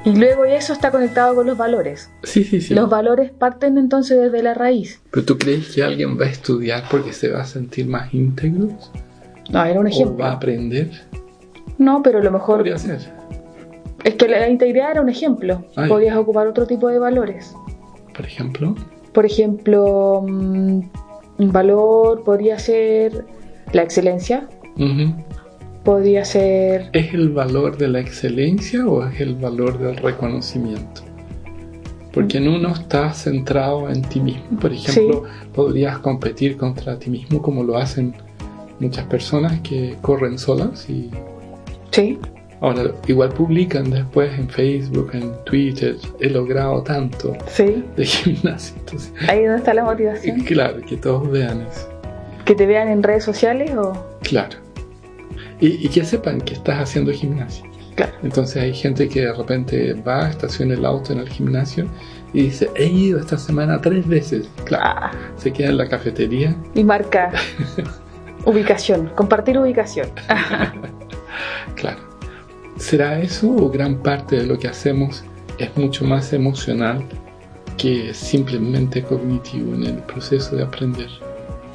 Y 0.04 0.16
luego 0.16 0.44
eso 0.44 0.72
está 0.72 0.90
conectado 0.90 1.36
con 1.36 1.46
los 1.46 1.56
valores. 1.56 2.10
Sí, 2.24 2.42
sí, 2.42 2.60
sí. 2.60 2.74
Los 2.74 2.90
valores 2.90 3.30
parten 3.30 3.78
entonces 3.78 4.18
desde 4.18 4.42
la 4.42 4.54
raíz. 4.54 5.00
¿Pero 5.12 5.24
tú 5.24 5.38
crees 5.38 5.72
que 5.72 5.84
alguien 5.84 6.18
va 6.18 6.24
a 6.24 6.28
estudiar 6.28 6.82
porque 6.90 7.12
se 7.12 7.30
va 7.30 7.42
a 7.42 7.44
sentir 7.44 7.86
más 7.86 8.12
íntegro? 8.12 8.68
No, 9.50 9.64
era 9.64 9.78
un 9.78 9.86
ejemplo. 9.86 10.16
¿O 10.16 10.18
va 10.18 10.30
a 10.30 10.32
aprender? 10.32 10.90
No, 11.78 12.02
pero 12.02 12.18
a 12.18 12.22
lo 12.22 12.32
mejor... 12.32 12.58
Podría 12.58 12.78
ser. 12.78 12.98
Es 14.02 14.14
que 14.16 14.26
la 14.26 14.48
integridad 14.48 14.90
era 14.90 15.02
un 15.02 15.08
ejemplo. 15.08 15.64
Podías 15.86 16.16
ocupar 16.16 16.48
otro 16.48 16.66
tipo 16.66 16.88
de 16.88 16.98
valores. 16.98 17.54
Por 18.12 18.26
ejemplo. 18.26 18.74
Por 19.12 19.24
ejemplo, 19.24 20.24
mm, 20.26 20.80
valor 21.48 22.22
podría 22.24 22.58
ser 22.58 23.24
la 23.72 23.82
excelencia. 23.82 24.48
Podría 25.84 26.24
ser... 26.24 26.90
¿Es 26.92 27.14
el 27.14 27.30
valor 27.30 27.76
de 27.78 27.88
la 27.88 28.00
excelencia 28.00 28.86
o 28.86 29.06
es 29.06 29.20
el 29.20 29.34
valor 29.34 29.78
del 29.78 29.96
reconocimiento? 29.96 31.02
Porque 32.12 32.38
en 32.38 32.48
uno 32.48 32.72
está 32.72 33.12
centrado 33.12 33.88
en 33.88 34.02
ti 34.02 34.20
mismo. 34.20 34.58
Por 34.60 34.72
ejemplo, 34.72 35.24
podrías 35.54 35.98
competir 35.98 36.56
contra 36.56 36.98
ti 36.98 37.08
mismo 37.08 37.40
como 37.40 37.62
lo 37.62 37.76
hacen 37.76 38.14
muchas 38.78 39.04
personas 39.06 39.60
que 39.60 39.96
corren 40.02 40.38
solas 40.38 40.88
y... 40.90 41.10
Sí. 41.92 42.18
Ahora, 42.60 42.92
igual 43.06 43.30
publican 43.30 43.90
después 43.90 44.38
en 44.38 44.48
Facebook, 44.48 45.10
en 45.14 45.32
Twitter, 45.44 45.96
he 46.20 46.28
logrado 46.28 46.82
tanto 46.82 47.34
sí. 47.46 47.84
de 47.96 48.04
gimnasio. 48.04 48.76
Ahí 49.28 49.44
donde 49.44 49.58
está 49.58 49.72
la 49.72 49.84
motivación. 49.84 50.40
Claro, 50.40 50.80
que 50.82 50.96
todos 50.96 51.30
vean 51.30 51.62
eso. 51.62 51.88
¿Que 52.44 52.54
te 52.54 52.66
vean 52.66 52.88
en 52.88 53.02
redes 53.02 53.24
sociales 53.24 53.74
o...? 53.74 53.92
Claro. 54.22 54.58
Y, 55.60 55.88
que 55.88 56.04
sepan 56.04 56.40
que 56.40 56.54
estás 56.54 56.80
haciendo 56.80 57.12
gimnasio. 57.12 57.64
Claro. 57.94 58.12
Entonces 58.22 58.62
hay 58.62 58.74
gente 58.74 59.08
que 59.08 59.22
de 59.22 59.32
repente 59.32 59.92
va, 59.94 60.28
estaciona 60.28 60.74
el 60.74 60.84
auto 60.84 61.12
en 61.12 61.20
el 61.20 61.28
gimnasio 61.28 61.86
y 62.32 62.44
dice, 62.44 62.70
he 62.76 62.86
ido 62.86 63.18
esta 63.20 63.36
semana 63.36 63.80
tres 63.80 64.06
veces. 64.06 64.48
Claro. 64.64 64.84
Ah. 64.86 65.10
Se 65.36 65.52
queda 65.52 65.68
en 65.68 65.76
la 65.76 65.88
cafetería. 65.88 66.54
Y 66.74 66.84
marca 66.84 67.30
ubicación, 68.44 69.10
compartir 69.14 69.58
ubicación. 69.58 70.08
claro. 71.74 72.09
¿Será 72.80 73.20
eso 73.20 73.46
o 73.50 73.68
gran 73.68 73.96
parte 73.96 74.36
de 74.36 74.46
lo 74.46 74.58
que 74.58 74.66
hacemos 74.66 75.22
es 75.58 75.76
mucho 75.76 76.02
más 76.06 76.32
emocional 76.32 77.04
que 77.76 78.14
simplemente 78.14 79.02
cognitivo 79.02 79.74
en 79.74 79.84
el 79.84 79.96
proceso 79.98 80.56
de 80.56 80.62
aprender? 80.62 81.10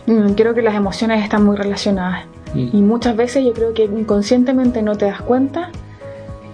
Mm, 0.08 0.32
creo 0.34 0.56
que 0.56 0.64
las 0.64 0.74
emociones 0.74 1.24
están 1.24 1.46
muy 1.46 1.58
relacionadas 1.58 2.26
mm. 2.56 2.70
y 2.74 2.82
muchas 2.82 3.16
veces 3.16 3.46
yo 3.46 3.54
creo 3.54 3.76
que 3.76 3.84
inconscientemente 3.84 4.82
no 4.82 4.98
te 4.98 5.06
das 5.06 5.22
cuenta 5.22 5.70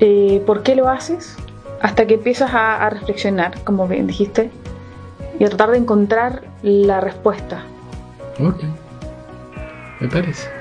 eh, 0.02 0.44
por 0.46 0.64
qué 0.64 0.76
lo 0.76 0.90
haces 0.90 1.38
hasta 1.82 2.06
que 2.06 2.16
empiezas 2.16 2.54
a, 2.54 2.86
a 2.86 2.90
reflexionar, 2.90 3.64
como 3.64 3.88
bien 3.88 4.06
dijiste, 4.06 4.52
y 5.40 5.46
a 5.46 5.48
tratar 5.48 5.72
de 5.72 5.78
encontrar 5.78 6.44
la 6.62 7.00
respuesta. 7.00 7.64
Ok, 8.38 8.64
me 10.02 10.10
parece. 10.10 10.61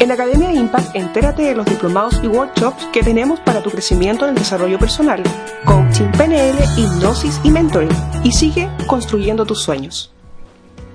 En 0.00 0.06
la 0.06 0.14
Academia 0.14 0.52
Impact, 0.54 0.94
entérate 0.94 1.42
de 1.42 1.56
los 1.56 1.66
diplomados 1.66 2.20
y 2.22 2.28
workshops 2.28 2.86
que 2.92 3.02
tenemos 3.02 3.40
para 3.40 3.64
tu 3.64 3.70
crecimiento 3.70 4.26
en 4.26 4.30
el 4.30 4.36
desarrollo 4.36 4.78
personal, 4.78 5.20
coaching 5.64 6.06
PNL, 6.16 6.56
hipnosis 6.76 7.40
y 7.42 7.50
mentoring. 7.50 7.90
Y 8.22 8.30
sigue 8.30 8.68
construyendo 8.86 9.44
tus 9.44 9.60
sueños. 9.60 10.12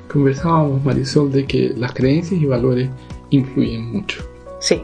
Conversábamos, 0.08 0.82
Marisol, 0.86 1.34
de 1.34 1.46
que 1.46 1.74
las 1.76 1.94
creencias 1.94 2.42
y 2.42 2.46
valores 2.46 2.90
influyen 3.30 3.92
mucho. 3.92 4.24
Sí. 4.62 4.82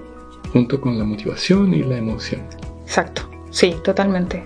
Junto 0.52 0.82
con 0.82 1.00
la 1.00 1.06
motivación 1.06 1.74
y 1.74 1.84
la 1.84 1.98
emoción. 1.98 2.42
Exacto. 2.84 3.22
Sí, 3.52 3.74
totalmente. 3.86 4.46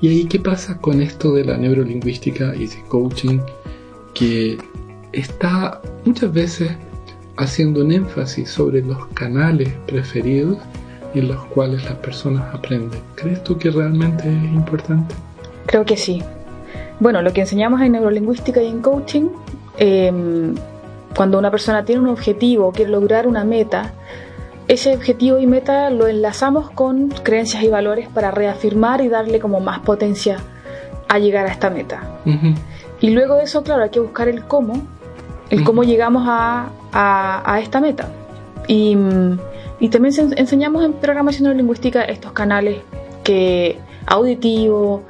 ¿Y 0.00 0.08
ahí 0.08 0.24
qué 0.24 0.40
pasa 0.40 0.78
con 0.78 1.00
esto 1.00 1.32
de 1.32 1.44
la 1.44 1.56
neurolingüística 1.56 2.56
y 2.56 2.66
de 2.66 2.82
coaching 2.88 3.38
que 4.14 4.58
está 5.12 5.80
muchas 6.04 6.32
veces 6.32 6.72
haciendo 7.42 7.82
un 7.82 7.92
énfasis 7.92 8.50
sobre 8.50 8.82
los 8.82 9.06
canales 9.08 9.72
preferidos 9.86 10.58
en 11.14 11.28
los 11.28 11.44
cuales 11.46 11.84
las 11.84 11.94
personas 11.94 12.54
aprenden. 12.54 13.00
¿Crees 13.14 13.42
tú 13.44 13.58
que 13.58 13.70
realmente 13.70 14.28
es 14.28 14.52
importante? 14.52 15.14
Creo 15.66 15.84
que 15.84 15.96
sí. 15.96 16.22
Bueno, 17.00 17.22
lo 17.22 17.32
que 17.32 17.42
enseñamos 17.42 17.80
en 17.80 17.92
neurolingüística 17.92 18.62
y 18.62 18.68
en 18.68 18.80
coaching, 18.80 19.28
em, 19.78 20.54
cuando 21.14 21.38
una 21.38 21.50
persona 21.50 21.84
tiene 21.84 22.00
un 22.00 22.08
objetivo 22.08 22.72
quiere 22.72 22.90
lograr 22.90 23.26
una 23.26 23.44
meta, 23.44 23.92
ese 24.68 24.94
objetivo 24.94 25.38
y 25.38 25.46
meta 25.46 25.90
lo 25.90 26.06
enlazamos 26.06 26.70
con 26.70 27.08
creencias 27.08 27.62
y 27.62 27.68
valores 27.68 28.08
para 28.08 28.30
reafirmar 28.30 29.00
y 29.00 29.08
darle 29.08 29.40
como 29.40 29.60
más 29.60 29.80
potencia 29.80 30.38
a 31.08 31.18
llegar 31.18 31.46
a 31.46 31.50
esta 31.50 31.68
meta. 31.68 32.00
Y 33.00 33.10
luego 33.10 33.36
de 33.36 33.44
eso, 33.44 33.62
claro, 33.62 33.82
hay 33.82 33.90
que 33.90 34.00
buscar 34.00 34.28
el 34.28 34.44
cómo, 34.44 34.86
el 35.52 35.64
cómo 35.64 35.84
llegamos 35.84 36.24
a, 36.26 36.70
a, 36.92 37.60
esta 37.60 37.80
meta. 37.80 38.08
Y, 38.66 38.96
también 39.90 40.14
enseñamos 40.36 40.82
en 40.82 40.94
programación 40.94 41.54
lingüística 41.56 42.02
estos 42.04 42.32
canales 42.32 42.78
que 43.22 43.78
auditivo, 44.06 45.04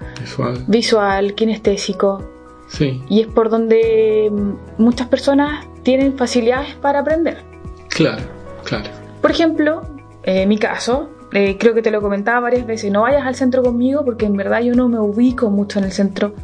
visual, 0.67 1.35
kinestésico. 1.35 2.29
Sí. 2.67 3.03
Y 3.09 3.21
es 3.21 3.29
por 3.29 3.51
donde 3.51 4.33
muchas 4.79 5.07
personas 5.07 5.65
tienen 5.85 6.19
facilidades 6.19 6.75
para 6.75 7.01
aprender. 7.01 7.45
Claro, 7.89 8.23
claro. 8.65 8.91
Por 9.21 9.31
ejemplo, 9.31 9.83
en 10.25 10.49
mi 10.49 10.59
caso, 10.59 11.11
eh, 11.33 11.57
creo 11.57 11.73
que 11.73 11.83
te 11.83 11.93
lo 11.93 12.01
comentaba 12.01 12.41
varias 12.41 12.67
veces, 12.67 12.91
no 12.91 13.03
vayas 13.03 13.27
al 13.27 13.37
centro 13.37 13.63
conmigo 13.63 14.05
porque 14.05 14.27
en 14.27 14.37
verdad 14.37 14.61
yo 14.63 14.75
no 14.75 14.89
me 14.89 14.99
ubico 14.99 15.51
mucho 15.51 15.79
en 15.79 15.85
el 15.85 15.93
centro. 15.93 16.35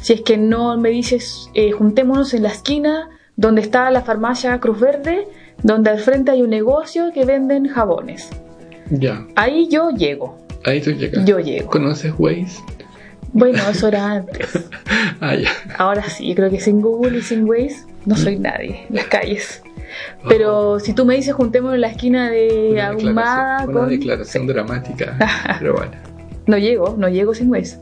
Si 0.00 0.14
es 0.14 0.22
que 0.22 0.36
no 0.36 0.76
me 0.78 0.88
dices, 0.88 1.48
eh, 1.54 1.70
juntémonos 1.70 2.34
en 2.34 2.42
la 2.42 2.48
esquina 2.48 3.10
donde 3.36 3.60
está 3.60 3.90
la 3.90 4.02
farmacia 4.02 4.58
Cruz 4.58 4.80
Verde, 4.80 5.28
donde 5.62 5.90
al 5.90 5.98
frente 5.98 6.30
hay 6.30 6.42
un 6.42 6.50
negocio 6.50 7.12
que 7.12 7.24
venden 7.24 7.68
jabones. 7.68 8.30
Ya. 8.90 9.26
Ahí 9.36 9.68
yo 9.68 9.90
llego. 9.90 10.38
Ahí 10.64 10.80
tú 10.80 10.90
llegas. 10.90 11.24
Yo 11.24 11.38
llego. 11.38 11.70
¿Conoces 11.70 12.12
Waze? 12.18 12.62
Bueno, 13.32 13.62
eso 13.70 13.88
era 13.88 14.12
antes. 14.12 14.68
ah, 15.20 15.34
ya. 15.34 15.50
Ahora 15.78 16.02
sí, 16.08 16.34
creo 16.34 16.50
que 16.50 16.60
sin 16.60 16.80
Google 16.80 17.18
y 17.18 17.22
sin 17.22 17.48
Waze 17.48 17.84
no 18.06 18.16
soy 18.16 18.36
mm. 18.36 18.42
nadie 18.42 18.86
en 18.88 18.96
las 18.96 19.06
calles. 19.06 19.62
Pero 20.28 20.80
si 20.80 20.92
tú 20.92 21.04
me 21.04 21.14
dices 21.14 21.34
juntemos 21.34 21.74
en 21.74 21.80
la 21.80 21.88
esquina 21.88 22.30
de 22.30 22.80
Ahumada. 22.80 23.64
Una 23.64 23.72
con... 23.72 23.88
declaración 23.88 24.46
dramática. 24.46 25.16
pero 25.58 25.74
bueno. 25.74 25.92
No 26.46 26.58
llego, 26.58 26.96
no 26.98 27.08
llego 27.08 27.34
sin 27.34 27.50
Waze. 27.50 27.78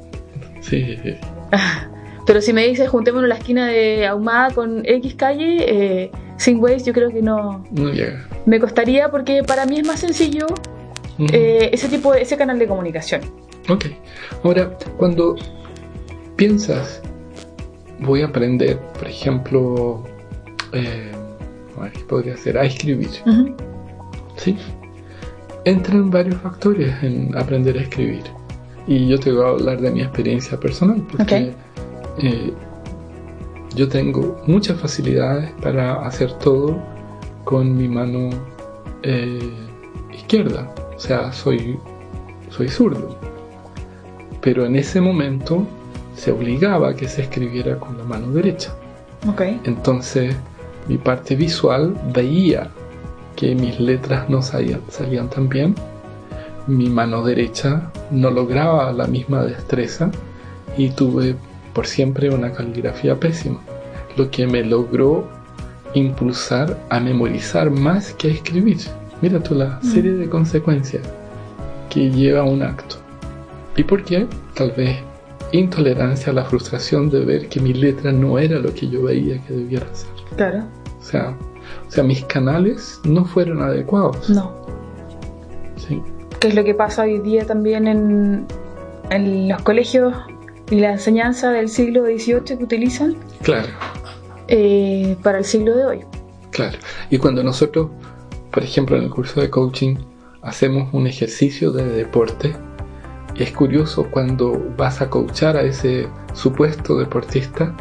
Sí, 0.60 0.84
sí, 0.84 0.98
sí. 1.02 1.16
Pero 2.26 2.40
si 2.40 2.52
me 2.52 2.66
dices 2.66 2.88
juntémonos 2.88 3.24
en 3.24 3.28
la 3.30 3.36
esquina 3.36 3.66
de 3.66 4.06
Ahumada 4.06 4.50
con 4.50 4.82
X 4.84 5.14
calle, 5.14 5.56
eh, 5.68 6.10
sin 6.36 6.58
Waze 6.62 6.84
yo 6.84 6.92
creo 6.92 7.10
que 7.10 7.22
no. 7.22 7.64
No 7.70 7.90
llega. 7.90 8.26
Me 8.46 8.58
costaría 8.60 9.10
porque 9.10 9.42
para 9.42 9.66
mí 9.66 9.78
es 9.80 9.86
más 9.86 10.00
sencillo 10.00 10.46
eh, 11.18 11.70
ese 11.72 11.88
tipo 11.88 12.12
de, 12.12 12.22
ese 12.22 12.36
canal 12.36 12.58
de 12.58 12.66
comunicación. 12.66 13.20
Ok. 13.68 13.86
Ahora, 14.42 14.76
cuando 14.96 15.36
piensas, 16.36 17.02
voy 18.00 18.22
a 18.22 18.26
aprender, 18.26 18.78
por 18.98 19.08
ejemplo, 19.08 20.04
eh, 20.72 21.12
¿qué 21.92 22.00
podría 22.04 22.36
ser? 22.36 22.58
A 22.58 22.64
escribir. 22.64 23.10
¿Sí? 24.36 24.56
Entran 25.64 26.10
varios 26.10 26.36
factores 26.36 26.92
en 27.02 27.36
aprender 27.36 27.78
a 27.78 27.82
escribir. 27.82 28.22
Y 28.86 29.08
yo 29.08 29.18
te 29.18 29.32
voy 29.32 29.44
a 29.44 29.48
hablar 29.48 29.80
de 29.80 29.90
mi 29.90 30.02
experiencia 30.02 30.58
personal, 30.58 31.02
porque 31.10 31.52
eh, 32.18 32.52
yo 33.74 33.88
tengo 33.88 34.40
muchas 34.46 34.80
facilidades 34.80 35.50
para 35.60 36.06
hacer 36.06 36.32
todo 36.34 36.78
con 37.44 37.76
mi 37.76 37.88
mano 37.88 38.30
eh, 39.02 39.52
izquierda, 40.12 40.72
o 40.96 41.00
sea, 41.00 41.32
soy, 41.32 41.78
soy 42.50 42.68
zurdo. 42.68 43.18
Pero 44.40 44.64
en 44.64 44.76
ese 44.76 45.00
momento 45.00 45.66
se 46.14 46.30
obligaba 46.30 46.90
a 46.90 46.94
que 46.94 47.08
se 47.08 47.22
escribiera 47.22 47.78
con 47.78 47.98
la 47.98 48.04
mano 48.04 48.30
derecha. 48.30 48.74
Okay. 49.28 49.60
Entonces 49.64 50.36
mi 50.86 50.98
parte 50.98 51.34
visual 51.34 51.94
veía 52.12 52.70
que 53.36 53.54
mis 53.54 53.80
letras 53.80 54.28
no 54.28 54.42
salían, 54.42 54.82
salían 54.88 55.28
tan 55.28 55.48
bien, 55.48 55.74
mi 56.66 56.88
mano 56.88 57.22
derecha 57.22 57.90
no 58.10 58.30
lograba 58.30 58.92
la 58.92 59.06
misma 59.06 59.42
destreza 59.44 60.10
y 60.76 60.90
tuve 60.90 61.36
por 61.74 61.86
siempre 61.86 62.30
una 62.30 62.52
caligrafía 62.52 63.18
pésima, 63.18 63.58
lo 64.16 64.30
que 64.30 64.46
me 64.46 64.62
logró 64.64 65.26
impulsar 65.94 66.78
a 66.90 66.98
memorizar 67.00 67.70
más 67.70 68.12
que 68.14 68.28
a 68.28 68.30
escribir. 68.32 68.78
Mira 69.20 69.40
tú 69.40 69.54
la 69.54 69.78
Mm. 69.82 69.84
serie 69.92 70.12
de 70.12 70.28
consecuencias 70.28 71.02
que 71.90 72.10
lleva 72.10 72.42
un 72.44 72.62
acto. 72.62 72.96
¿Y 73.76 73.84
por 73.84 74.02
qué? 74.04 74.26
Tal 74.54 74.70
vez 74.72 74.98
intolerancia 75.52 76.32
a 76.32 76.34
la 76.34 76.44
frustración 76.44 77.10
de 77.10 77.24
ver 77.24 77.48
que 77.48 77.60
mi 77.60 77.72
letra 77.72 78.10
no 78.12 78.38
era 78.38 78.58
lo 78.58 78.74
que 78.74 78.88
yo 78.88 79.04
veía 79.04 79.40
que 79.44 79.52
debiera 79.54 79.86
ser. 79.94 80.10
Claro. 80.36 80.64
O 81.00 81.02
sea, 81.04 81.36
o 81.86 81.90
sea 81.90 82.02
mis 82.02 82.24
canales 82.24 83.00
no 83.04 83.24
fueron 83.24 83.62
adecuados. 83.62 84.30
No. 84.30 84.52
Sí, 85.76 86.02
Que 86.40 86.48
es 86.48 86.54
lo 86.54 86.64
que 86.64 86.74
pasa 86.74 87.02
hoy 87.02 87.18
día 87.20 87.44
también 87.46 87.86
en, 87.86 88.46
en 89.10 89.48
los 89.48 89.62
colegios 89.62 90.14
y 90.70 90.76
la 90.76 90.92
enseñanza 90.92 91.50
del 91.50 91.68
siglo 91.68 92.04
XVIII 92.04 92.56
que 92.58 92.64
utilizan 92.64 93.16
claro, 93.42 93.68
eh, 94.48 95.16
para 95.22 95.38
el 95.38 95.44
siglo 95.44 95.76
de 95.76 95.84
hoy. 95.84 96.00
claro. 96.50 96.78
Y 97.10 97.18
cuando 97.18 97.42
nosotros, 97.42 97.88
por 98.50 98.62
ejemplo, 98.62 98.96
en 98.96 99.04
el 99.04 99.10
curso 99.10 99.40
de 99.40 99.50
coaching, 99.50 99.96
hacemos 100.42 100.92
un 100.92 101.06
ejercicio 101.06 101.70
de 101.72 101.84
deporte, 101.84 102.54
es 103.36 103.50
curioso 103.52 104.06
cuando 104.10 104.60
vas 104.76 105.00
a 105.00 105.10
coachar 105.10 105.56
a 105.56 105.62
ese 105.62 106.08
supuesto 106.34 106.96
deportista 106.98 107.74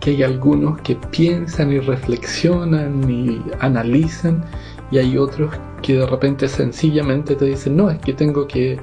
que 0.00 0.10
hay 0.10 0.22
algunos 0.22 0.80
que 0.82 0.94
piensan 0.96 1.72
y 1.72 1.78
reflexionan 1.80 3.08
y 3.10 3.42
analizan 3.60 4.44
y 4.90 4.98
hay 4.98 5.16
otros 5.18 5.50
que 5.82 5.94
de 5.94 6.06
repente 6.06 6.46
sencillamente 6.48 7.34
te 7.36 7.46
dicen 7.46 7.76
no, 7.76 7.90
es 7.90 7.98
que 8.00 8.12
tengo 8.12 8.46
que 8.46 8.78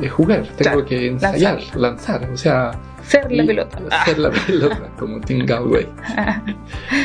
eh, 0.00 0.08
jugar, 0.08 0.42
tengo 0.56 0.56
Claro, 0.56 0.84
que 0.84 1.06
ensayar, 1.06 1.60
lanzar, 1.76 2.28
o 2.32 2.36
sea, 2.36 2.72
Ser 3.08 3.30
la 3.32 3.44
pelota. 3.44 3.78
Hacer 3.90 4.18
la 4.18 4.30
pelota 4.46 4.90
como 4.98 5.20
Tim 5.20 5.46
Galway. 5.46 5.86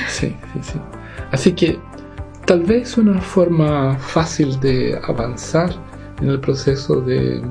Sí, 0.07 0.35
sí, 0.53 0.59
sí. 0.61 0.79
Así 1.31 1.53
que 1.53 1.79
tal 2.45 2.63
vez 2.63 2.97
una 2.97 3.19
forma 3.21 3.97
fácil 3.97 4.59
de 4.59 4.99
avanzar 5.07 5.69
en 6.21 6.29
el 6.29 6.39
proceso 6.39 7.01
de, 7.01 7.41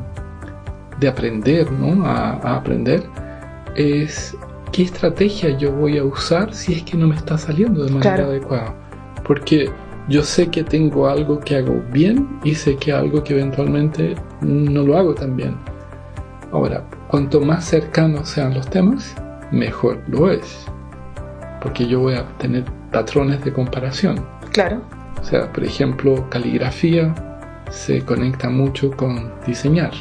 de 1.01 1.09
aprender, 1.09 1.71
¿no? 1.73 2.05
A, 2.07 2.33
a 2.43 2.57
aprender 2.57 3.03
es 3.75 4.37
qué 4.71 4.83
estrategia 4.83 5.57
yo 5.57 5.73
voy 5.73 5.99
a 5.99 6.05
usar 6.05 6.53
si 6.55 6.75
es 6.75 6.83
que 6.83 6.97
no 6.97 7.09
me 7.09 7.17
está 7.17 7.39
saliendo 7.39 7.85
de 7.85 7.91
manera 7.91 8.17
Claro. 8.17 8.31
adecuada. 8.31 8.75
Porque 9.25 9.71
yo 10.09 10.23
sé 10.23 10.49
que 10.49 10.63
tengo 10.65 11.09
algo 11.09 11.39
que 11.41 11.57
hago 11.57 11.83
bien 11.93 12.29
y 12.45 12.55
sé 12.55 12.77
que 12.77 12.93
algo 12.93 13.23
que 13.25 13.33
eventualmente 13.35 14.15
no 14.43 14.83
lo 14.83 14.97
hago 14.99 15.15
tan 15.15 15.37
bien. 15.37 15.55
Ahora, 16.53 16.85
cuanto 17.09 17.41
más 17.41 17.65
cercanos 17.65 18.29
sean 18.29 18.53
los 18.53 18.69
temas, 18.69 19.15
mejor 19.51 19.99
lo 20.07 20.31
es. 20.31 20.67
Porque 21.63 21.87
yo 21.87 22.01
voy 22.01 22.15
a 22.15 22.27
tener 22.37 22.65
patrones 22.91 23.43
de 23.43 23.53
comparación. 23.53 24.23
Claro. 24.53 24.83
O 25.19 25.25
sea, 25.25 25.51
por 25.51 25.65
ejemplo, 25.65 26.29
caligrafía 26.29 27.15
se 27.71 28.05
conecta 28.05 28.51
mucho 28.51 28.91
con 28.91 29.33
diseñar. 29.47 29.93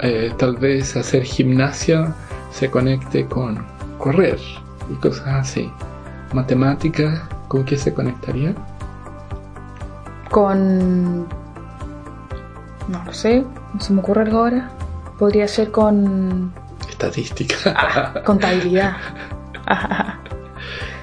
Eh, 0.00 0.30
tal 0.36 0.56
vez 0.56 0.94
hacer 0.96 1.22
gimnasia 1.22 2.14
se 2.50 2.70
conecte 2.70 3.24
con 3.26 3.64
correr 3.98 4.38
y 4.90 4.94
cosas 4.96 5.28
así. 5.28 5.70
Matemáticas, 6.34 7.22
¿con 7.48 7.64
qué 7.64 7.78
se 7.78 7.94
conectaría? 7.94 8.54
Con. 10.30 11.26
No 12.88 13.04
lo 13.04 13.12
sé, 13.14 13.42
no 13.72 13.80
se 13.80 13.94
me 13.94 14.00
ocurre 14.00 14.22
algo 14.22 14.38
ahora. 14.40 14.70
Podría 15.18 15.48
ser 15.48 15.70
con. 15.70 16.52
Estadística. 16.88 17.56
ah, 17.76 18.22
contabilidad. 18.24 18.96
Ah, 19.68 20.20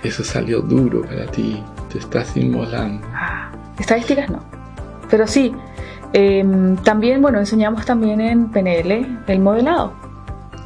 Eso 0.04 0.24
salió 0.24 0.62
duro 0.62 1.02
para 1.02 1.26
ti. 1.26 1.62
Te 1.92 1.98
estás 2.00 2.36
inmolando. 2.38 3.06
ah. 3.14 3.52
Estadísticas 3.78 4.30
no. 4.30 4.40
Pero 5.10 5.28
sí. 5.28 5.54
em, 6.14 6.78
también, 6.78 7.22
bueno, 7.22 7.40
enseñamos 7.40 7.86
también 7.86 8.22
en 8.22 8.48
PNL 8.50 9.20
el 9.28 9.40
modelado, 9.40 9.92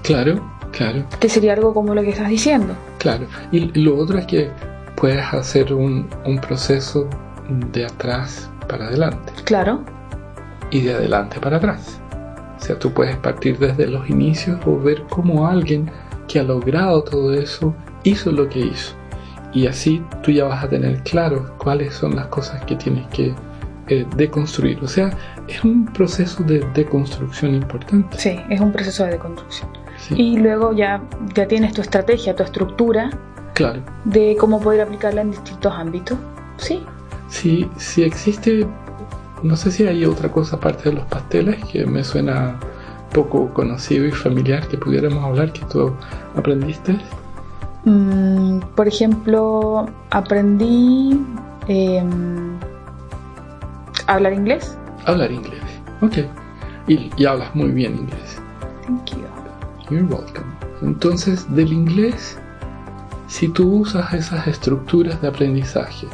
Claro, 0.03 0.39
claro. 0.71 1.03
que 1.19 1.27
sería 1.27 1.53
algo 1.53 1.73
como 1.73 1.95
lo 1.95 2.01
que 2.03 2.09
estás 2.09 2.29
diciendo. 2.29 2.75
Claro, 2.99 3.25
y 3.51 3.61
lo 3.81 3.97
otro 3.97 4.19
es 4.19 4.27
que 4.27 4.51
puedes 4.95 5.25
hacer 5.33 5.73
un, 5.73 6.07
un 6.25 6.37
proceso 6.39 7.09
de 7.49 7.85
atrás 7.85 8.49
para 8.67 8.85
adelante 8.87 9.33
Claro, 9.45 9.81
y 10.69 10.81
de 10.81 10.93
adelante 10.93 11.39
para 11.39 11.57
atrás. 11.57 11.99
O 12.57 12.61
sea, 12.61 12.77
tú 12.79 12.91
puedes 12.91 13.15
partir 13.17 13.57
desde 13.59 13.87
los 13.87 14.09
inicios 14.09 14.59
o 14.65 14.77
ver 14.79 15.03
cómo 15.09 15.47
alguien 15.47 15.89
que 16.27 16.39
ha 16.39 16.43
logrado 16.43 17.03
todo 17.03 17.33
eso 17.33 17.73
hizo 18.03 18.31
lo 18.31 18.49
que 18.49 18.59
hizo. 18.59 18.93
Y 19.53 19.67
así 19.67 20.03
tú 20.23 20.31
ya 20.31 20.43
vas 20.45 20.63
a 20.63 20.69
tener 20.69 21.01
claro 21.03 21.55
cuáles 21.57 21.93
son 21.93 22.15
las 22.15 22.27
cosas 22.27 22.63
que 22.65 22.75
tienes 22.75 23.07
que 23.07 23.33
eh, 23.87 24.05
deconstruir. 24.17 24.79
O 24.83 24.87
sea, 24.87 25.09
es 25.47 25.63
un 25.63 25.85
proceso 25.85 26.43
de 26.43 26.59
deconstrucción 26.73 27.55
importante. 27.55 28.17
sí, 28.19 28.39
es 28.49 28.59
un 28.59 28.71
proceso 28.71 29.05
de 29.05 29.11
deconstrucción. 29.11 29.69
Sí, 29.97 30.15
Y 30.17 30.37
luego 30.37 30.73
ya, 30.73 31.01
ya 31.33 31.47
tienes 31.47 31.73
tu 31.73 31.81
estrategia, 31.81 32.35
tu 32.35 32.43
estructura 32.43 33.09
claro. 33.53 33.81
de 34.03 34.35
cómo 34.39 34.59
poder 34.59 34.81
aplicarla 34.81 35.21
en 35.21 35.31
distintos 35.31 35.73
ámbitos. 35.73 36.17
Sí, 36.57 36.83
Si, 37.29 37.69
si 37.77 38.03
existe, 38.03 38.67
no 39.43 39.55
sé 39.55 39.71
si 39.71 39.85
hay 39.85 40.05
otra 40.05 40.31
cosa 40.31 40.55
aparte 40.55 40.89
de 40.89 40.95
los 40.95 41.05
pasteles 41.05 41.63
que 41.65 41.85
me 41.85 42.03
suena 42.03 42.59
poco 43.13 43.53
conocido 43.53 44.05
y 44.05 44.11
familiar 44.11 44.67
que 44.67 44.77
pudiéramos 44.77 45.23
hablar 45.23 45.53
que 45.53 45.63
tú 45.65 45.93
aprendiste. 46.35 46.97
Mm, 47.85 48.59
por 48.75 48.87
ejemplo, 48.87 49.87
aprendí 50.11 51.19
em, 51.67 52.57
hablar 54.07 54.33
inglés. 54.33 54.77
Hablar 55.05 55.31
inglés. 55.31 55.61
Ok. 56.01 56.17
Y, 56.87 57.09
y 57.17 57.25
hablas 57.25 57.53
muy 57.55 57.71
bien 57.71 57.95
inglés. 57.95 58.41
Thank 58.85 59.11
you. 59.11 59.27
You're 59.89 60.03
welcome. 60.03 60.45
Entonces, 60.81 61.45
del 61.55 61.71
inglés, 61.71 62.37
si 63.27 63.47
tú 63.47 63.79
usas 63.79 64.13
esas 64.13 64.47
estructuras 64.47 65.21
de 65.21 65.29
aprendizaje, 65.29 66.07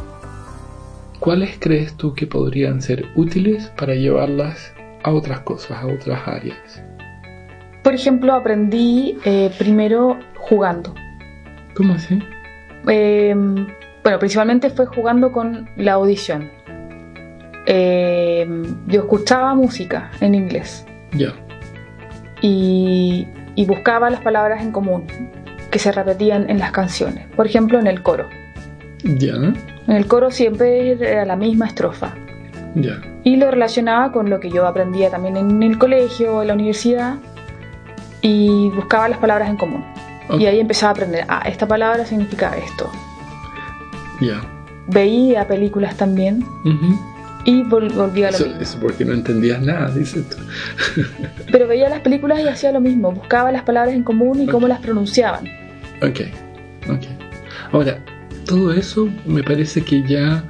¿cuáles 1.24 1.56
crees 1.58 1.96
tú 1.96 2.14
que 2.14 2.28
podrían 2.28 2.82
ser 2.82 3.06
útiles 3.16 3.72
para 3.78 3.96
llevarlas 3.96 4.74
a 5.04 5.12
otras 5.14 5.40
cosas, 5.40 5.82
a 5.82 5.88
otras 5.88 6.28
áreas? 6.28 6.84
Por 7.82 7.94
ejemplo, 7.96 8.34
aprendí 8.34 9.18
eh, 9.24 9.50
primero 9.58 10.20
jugando. 10.36 10.94
¿Cómo 11.76 11.94
así? 11.94 12.20
Em, 12.88 13.68
bueno, 14.04 14.20
principalmente 14.20 14.70
fue 14.70 14.86
jugando 14.86 15.32
con 15.32 15.70
la 15.78 15.94
audición. 15.94 16.52
Em, 17.68 18.86
yo 18.88 19.00
escuchaba 19.04 19.56
música 19.56 20.12
en 20.20 20.36
inglés 20.36 20.86
Ya. 21.14 21.34
y, 22.42 23.26
y 23.56 23.66
buscaba 23.66 24.10
las 24.10 24.20
palabras 24.20 24.62
en 24.62 24.74
común 24.74 25.06
que 25.72 25.80
se 25.80 25.94
repetían 25.94 26.50
en 26.50 26.60
las 26.60 26.72
canciones. 26.74 27.28
Por 27.34 27.46
ejemplo, 27.46 27.80
en 27.80 27.88
el 27.88 28.04
coro. 28.04 28.28
Ya. 29.06 29.36
En 29.88 29.96
el 29.96 30.08
coro 30.08 30.32
siempre 30.32 30.92
era 30.92 31.26
la 31.26 31.36
misma 31.36 31.66
estrofa. 31.68 32.14
Ya. 32.76 33.02
Y 33.24 33.36
lo 33.36 33.52
relacionaba 33.52 34.12
con 34.12 34.30
lo 34.30 34.40
que 34.40 34.50
yo 34.50 34.66
aprendía 34.68 35.10
también 35.10 35.38
en 35.38 35.62
el 35.64 35.78
colegio, 35.78 36.42
en 36.42 36.48
la 36.48 36.54
universidad, 36.54 37.16
y 38.22 38.70
buscaba 38.70 39.10
las 39.10 39.20
palabras 39.20 39.50
en 39.50 39.58
común. 39.58 39.84
Ok. 40.30 40.40
Y 40.40 40.46
ahí 40.46 40.60
empezaba 40.60 40.90
a 40.90 40.94
aprender, 40.94 41.26
ah, 41.28 41.44
esta 41.46 41.68
palabra 41.68 42.06
significa 42.06 42.56
esto. 42.58 42.90
Ya. 44.22 44.42
Veía 44.88 45.48
películas 45.48 45.96
también 45.96 46.44
Ujú. 46.66 47.00
y 47.46 47.64
vol- 47.64 47.94
volvía 47.94 48.30
a 48.30 48.32
lo 48.32 48.38
Eso, 48.38 48.46
mismo. 48.48 48.62
eso 48.62 48.80
porque 48.82 49.06
no 49.06 49.14
entendías 49.14 49.62
nada, 49.62 49.90
dices 49.92 50.26
tú. 50.30 50.38
Pero 51.52 51.68
veía 51.68 51.90
las 51.90 52.00
películas 52.02 52.40
y 52.40 52.48
hacía 52.48 52.72
lo 52.72 52.80
mismo, 52.82 53.12
buscaba 53.12 53.52
las 53.52 53.64
palabras 53.64 53.94
en 53.94 54.04
común 54.04 54.42
y 54.42 54.48
cómo 54.48 54.68
las 54.68 54.80
pronunciaban. 54.80 55.46
Ok, 56.02 56.22
ok. 56.90 57.04
Ahora, 57.72 57.98
todo 58.54 58.72
eso 58.72 59.10
me 59.26 59.42
parece 59.42 59.82
que 59.84 60.04
ya 60.08 60.44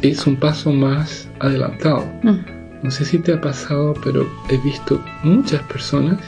es 0.00 0.26
un 0.26 0.36
paso 0.36 0.72
más 0.72 1.28
adelantado. 1.40 2.02
Mm, 2.22 2.38
No 2.82 2.90
sé 2.90 3.04
si 3.04 3.18
te 3.18 3.34
ha 3.34 3.40
pasado, 3.42 3.92
pero 4.02 4.26
he 4.48 4.56
visto 4.58 5.04
muchas 5.22 5.62
personas 5.64 6.18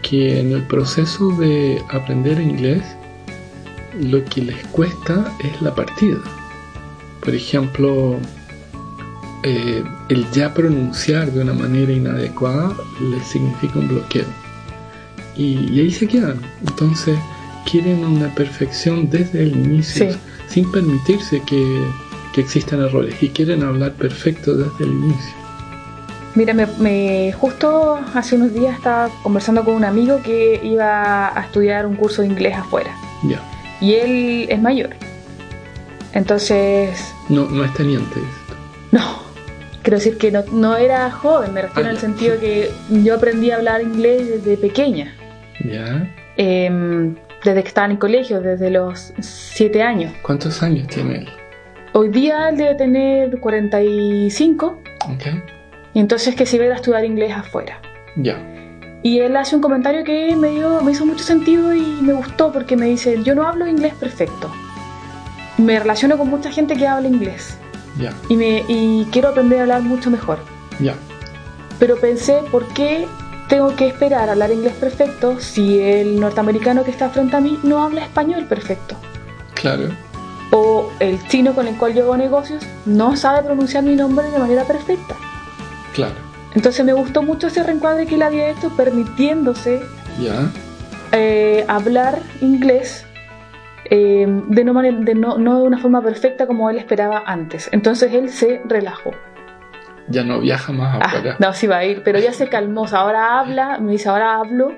que 0.00 0.40
en 0.40 0.52
el 0.52 0.62
proceso 0.62 1.28
de 1.36 1.82
aprender 1.90 2.40
inglés 2.40 2.82
lo 4.00 4.24
que 4.24 4.40
les 4.40 4.66
cuesta 4.68 5.30
es 5.44 5.60
la 5.60 5.74
partida. 5.74 6.16
Por 7.22 7.34
ejemplo, 7.34 8.16
eh, 9.42 9.84
el 10.08 10.26
ya 10.30 10.54
pronunciar 10.54 11.30
de 11.32 11.42
una 11.42 11.52
manera 11.52 11.92
inadecuada 11.92 12.72
les 13.10 13.26
significa 13.26 13.78
un 13.78 13.88
bloqueo. 13.88 14.24
Y, 15.36 15.70
y 15.70 15.80
ahí 15.80 15.90
se 15.90 16.08
quedan. 16.08 16.40
Entonces 16.66 17.18
quieren 17.70 18.04
una 18.04 18.28
perfección 18.34 19.08
desde 19.10 19.42
el 19.42 19.52
inicio, 19.52 20.10
Sí. 20.12 20.18
sin 20.48 20.70
permitirse 20.72 21.40
que, 21.42 21.82
que 22.34 22.40
existan 22.40 22.80
errores. 22.82 23.14
Y 23.22 23.28
quieren 23.30 23.62
hablar 23.62 23.92
perfecto 23.92 24.54
desde 24.54 24.84
el 24.84 24.90
inicio. 24.90 25.32
Mira, 26.34 26.54
me, 26.54 26.66
me- 26.78 27.32
justo 27.32 27.98
hace 28.14 28.36
unos 28.36 28.54
días 28.54 28.74
estaba 28.76 29.10
conversando 29.22 29.64
con 29.64 29.74
un 29.74 29.84
amigo 29.84 30.20
que 30.22 30.60
iba 30.64 31.28
a 31.38 31.42
estudiar 31.42 31.86
un 31.86 31.94
curso 31.96 32.22
de 32.22 32.28
inglés 32.28 32.56
afuera. 32.56 32.90
Ya. 33.24 33.40
Y 33.80 33.94
él 33.94 34.46
es 34.48 34.60
mayor. 34.60 34.90
Entonces, 36.14 37.12
No, 37.28 37.48
no 37.48 37.64
es 37.64 37.72
teniente 37.74 38.14
esto. 38.20 38.54
no. 38.92 39.22
Quiero 39.82 39.98
decir 39.98 40.16
que 40.16 40.30
no, 40.30 40.44
no 40.52 40.76
era 40.76 41.10
joven, 41.10 41.52
me 41.54 41.62
refiero 41.62 41.88
Ah, 41.88 41.90
en 41.90 41.96
el 41.96 42.00
sentido 42.00 42.38
que 42.38 42.70
yo 43.02 43.16
aprendí 43.16 43.50
a 43.50 43.56
hablar 43.56 43.82
inglés 43.82 44.28
desde 44.28 44.56
pequeña. 44.56 45.12
Ya. 45.64 46.08
Em, 46.36 47.16
desde 47.44 47.62
que 47.62 47.68
estaba 47.68 47.86
en 47.86 47.92
el 47.92 47.98
colegio, 47.98 48.40
desde 48.40 48.70
los 48.70 49.12
7 49.20 49.82
años. 49.82 50.12
¿Cuántos 50.22 50.62
años 50.62 50.86
tiene 50.88 51.16
él? 51.18 51.28
Hoy 51.92 52.08
día 52.08 52.48
él 52.48 52.56
debe 52.56 52.74
tener 52.74 53.38
45 53.40 54.80
Ok. 55.10 55.26
y 55.94 56.00
entonces 56.00 56.34
que 56.34 56.46
se 56.46 56.56
iba 56.56 56.66
a 56.66 56.76
estudiar 56.76 57.04
inglés 57.04 57.32
afuera. 57.36 57.80
Ya. 58.16 58.36
Y 59.02 59.18
él 59.18 59.36
hace 59.36 59.56
un 59.56 59.62
comentario 59.62 60.04
que 60.04 60.34
me, 60.36 60.50
dio, 60.50 60.80
me 60.82 60.92
hizo 60.92 61.04
mucho 61.04 61.24
sentido 61.24 61.74
y 61.74 61.82
me 62.02 62.12
gustó 62.12 62.52
porque 62.52 62.76
me 62.76 62.86
dice, 62.86 63.20
yo 63.24 63.34
no 63.34 63.46
hablo 63.46 63.66
inglés 63.66 63.94
perfecto. 63.94 64.50
Me 65.58 65.78
relaciono 65.78 66.16
con 66.16 66.30
mucha 66.30 66.50
gente 66.50 66.76
que 66.76 66.86
habla 66.86 67.08
inglés 67.08 67.58
Ya. 67.98 68.12
y, 68.28 68.36
me, 68.36 68.64
y 68.68 69.06
quiero 69.10 69.28
aprender 69.30 69.58
a 69.58 69.62
hablar 69.62 69.82
mucho 69.82 70.08
mejor. 70.10 70.38
Ya. 70.80 70.94
Pero 71.78 71.96
pensé, 71.96 72.38
¿por 72.50 72.66
qué 72.74 73.06
tengo 73.52 73.76
que 73.76 73.86
esperar 73.86 74.30
a 74.30 74.32
hablar 74.32 74.50
inglés 74.50 74.72
perfecto 74.72 75.38
si 75.38 75.78
el 75.78 76.18
norteamericano 76.18 76.84
que 76.84 76.90
está 76.90 77.10
frente 77.10 77.36
a 77.36 77.40
mí 77.40 77.58
no 77.62 77.82
habla 77.82 78.00
español 78.00 78.46
perfecto? 78.46 78.96
Claro. 79.52 79.90
O 80.52 80.90
el 81.00 81.22
chino 81.28 81.54
con 81.54 81.68
el 81.68 81.76
cual 81.76 81.92
yo 81.92 82.04
hago 82.04 82.16
negocios 82.16 82.62
no 82.86 83.14
sabe 83.14 83.42
pronunciar 83.42 83.84
mi 83.84 83.94
nombre 83.94 84.30
de 84.30 84.38
manera 84.38 84.64
perfecta. 84.64 85.16
Claro. 85.92 86.14
Entonces 86.54 86.82
me 86.82 86.94
gustó 86.94 87.22
mucho 87.22 87.48
ese 87.48 87.62
reencuadre 87.62 88.06
que 88.06 88.14
él 88.14 88.22
había 88.22 88.48
hecho 88.48 88.74
permitiéndose 88.74 89.82
eh, 91.12 91.66
hablar 91.68 92.20
inglés 92.40 93.04
eh, 93.90 94.24
de, 94.46 94.64
no, 94.64 94.80
de 94.80 95.14
no, 95.14 95.36
no 95.36 95.58
de 95.58 95.66
una 95.66 95.76
forma 95.76 96.00
perfecta 96.00 96.46
como 96.46 96.70
él 96.70 96.78
esperaba 96.78 97.22
antes. 97.26 97.68
Entonces 97.70 98.14
él 98.14 98.30
se 98.30 98.62
relajó. 98.64 99.10
Ya 100.12 100.24
no 100.24 100.40
viaja 100.40 100.72
más 100.72 100.98
Ah, 101.02 101.36
no, 101.38 101.52
sí 101.52 101.66
va 101.66 101.78
a 101.78 101.84
ir, 101.84 102.02
pero 102.04 102.18
ya 102.18 102.32
se 102.32 102.48
calmó. 102.48 102.86
Ahora 102.92 103.40
habla, 103.40 103.78
me 103.78 103.92
dice, 103.92 104.08
ahora 104.08 104.36
hablo 104.36 104.72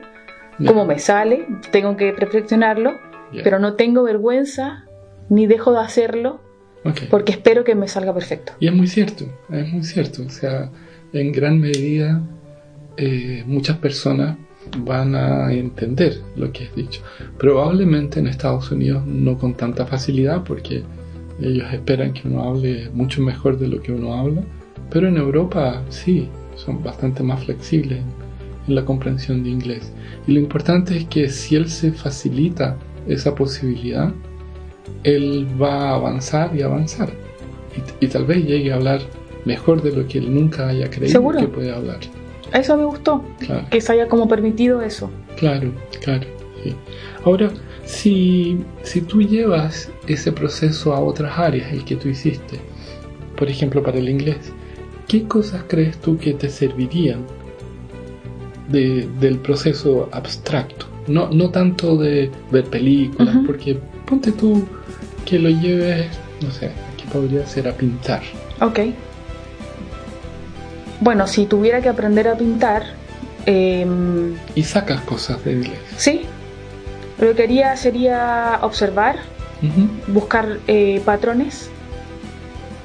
Ya. 0.59 0.69
como 0.71 0.85
me 0.87 0.99
sale, 0.99 1.47
tengo 1.73 1.97
que 1.97 2.13
perfeccionarlo, 2.13 2.93
pero 3.43 3.59
no 3.59 3.75
tengo 3.75 4.03
vergüenza 4.05 4.85
ni 5.29 5.47
dejo 5.47 5.73
de 5.73 5.81
hacerlo 5.81 6.41
porque 7.11 7.33
espero 7.33 7.65
que 7.65 7.75
me 7.75 7.89
salga 7.89 8.13
perfecto. 8.15 8.53
Y 8.61 8.69
es 8.69 8.75
muy 8.75 8.87
cierto, 8.87 9.25
es 9.51 9.73
muy 9.73 9.83
cierto. 9.83 10.23
O 10.25 10.31
sea, 10.31 10.71
en 11.13 11.33
gran 11.33 11.59
medida 11.59 12.21
eh, 12.97 13.43
muchas 13.47 13.79
personas 13.79 14.37
van 14.79 15.15
a 15.15 15.53
entender 15.53 16.19
lo 16.37 16.53
que 16.53 16.65
es 16.65 16.75
dicho. 16.75 17.03
Probablemente 17.39 18.21
en 18.21 18.27
Estados 18.29 18.71
Unidos 18.71 19.05
no 19.07 19.37
con 19.39 19.55
tanta 19.55 19.87
facilidad 19.87 20.43
porque 20.45 20.83
ellos 21.41 21.67
esperan 21.73 22.13
que 22.13 22.29
uno 22.29 22.45
hable 22.49 22.89
mucho 22.93 23.21
mejor 23.23 23.59
de 23.59 23.69
lo 23.69 23.83
que 23.83 23.91
uno 23.93 24.15
habla, 24.15 24.43
pero 24.95 25.09
en 25.09 25.17
Europa 25.17 25.83
sí, 25.89 26.29
son 26.55 26.81
bastante 26.81 27.25
más 27.25 27.43
flexibles 27.45 27.99
en, 28.69 28.75
la 28.77 28.85
comprensión 28.85 29.43
de 29.43 29.51
inglés. 29.51 29.93
Y 30.29 30.33
lo 30.33 30.41
importante 30.41 30.97
es 30.97 31.05
que 31.07 31.29
si 31.29 31.57
él 31.57 31.69
se 31.69 31.91
facilita 31.93 32.79
esa 33.09 33.35
posibilidad, 33.35 34.15
él 35.03 35.49
va 35.61 35.91
a 35.91 35.95
avanzar 35.97 36.57
y 36.57 36.63
avanzar. 36.63 37.11
Y, 38.01 38.05
y 38.07 38.09
tal 38.09 38.25
vez 38.25 38.47
llegue 38.47 38.73
a 38.73 38.77
hablar 38.77 39.01
mejor 39.45 39.83
de 39.83 39.91
lo 39.91 40.07
que 40.07 40.19
él 40.19 40.33
nunca 40.33 40.69
haya 40.69 40.89
creído 40.89 41.11
¿Seguro? 41.11 41.41
que 41.41 41.49
puede 41.49 41.75
hablar. 41.75 41.99
Eso 42.53 42.77
me 42.77 42.85
gustó, 42.85 43.25
Claro, 43.41 43.67
que 43.69 43.81
se 43.81 43.93
haya 43.93 44.07
como 44.09 44.29
permitido 44.29 44.81
eso. 44.81 45.11
claro, 45.37 45.73
claro. 46.03 46.25
sí. 46.63 46.73
Ahora, 47.25 47.51
si, 47.85 48.61
si 48.85 49.01
tú 49.01 49.21
llevas 49.23 49.91
ese 50.07 50.31
proceso 50.31 50.95
a 50.95 51.01
otras 51.01 51.37
áreas, 51.37 51.73
el 51.73 51.85
que 51.85 51.97
tú 51.97 52.09
hiciste, 52.09 52.61
por 53.37 53.49
ejemplo 53.51 53.83
para 53.83 53.99
el 53.99 54.09
inglés, 54.09 54.53
¿qué 55.09 55.25
cosas 55.25 55.65
crees 55.69 55.99
tú 55.99 56.17
que 56.19 56.33
te 56.35 56.49
servirían 56.49 57.21
de- 58.69 59.09
del 59.21 59.39
proceso 59.39 60.09
abstracto? 60.13 60.87
No, 61.07 61.29
no 61.31 61.51
tanto 61.51 61.97
de 61.97 62.31
ver 62.51 62.65
películas, 62.65 63.37
porque 63.47 63.79
ponte 64.07 64.33
tú 64.33 64.65
que 65.27 65.39
lo 65.39 65.51
lleves, 65.51 66.07
no 66.41 66.51
sé, 66.51 66.71
aquí 66.95 67.05
podría 67.13 67.47
ser 67.47 67.69
a 67.69 67.73
pintar. 67.73 68.23
Ok. 68.61 68.81
Bueno, 71.01 71.27
si 71.27 71.47
tuviera 71.47 71.81
que 71.83 71.89
aprender 71.89 72.29
a 72.29 72.37
pintar, 72.37 72.85
em, 73.47 74.35
y 74.55 74.63
sacas 74.63 75.03
cosas 75.03 75.45
de 75.45 75.53
inglés. 75.53 75.79
sí. 75.97 76.23
Lo 77.21 77.33
que 77.37 77.45
haría 77.45 77.77
sería 77.77 78.59
observar, 78.63 79.17
buscar 80.09 80.59
eh, 80.67 81.01
patrones 81.05 81.71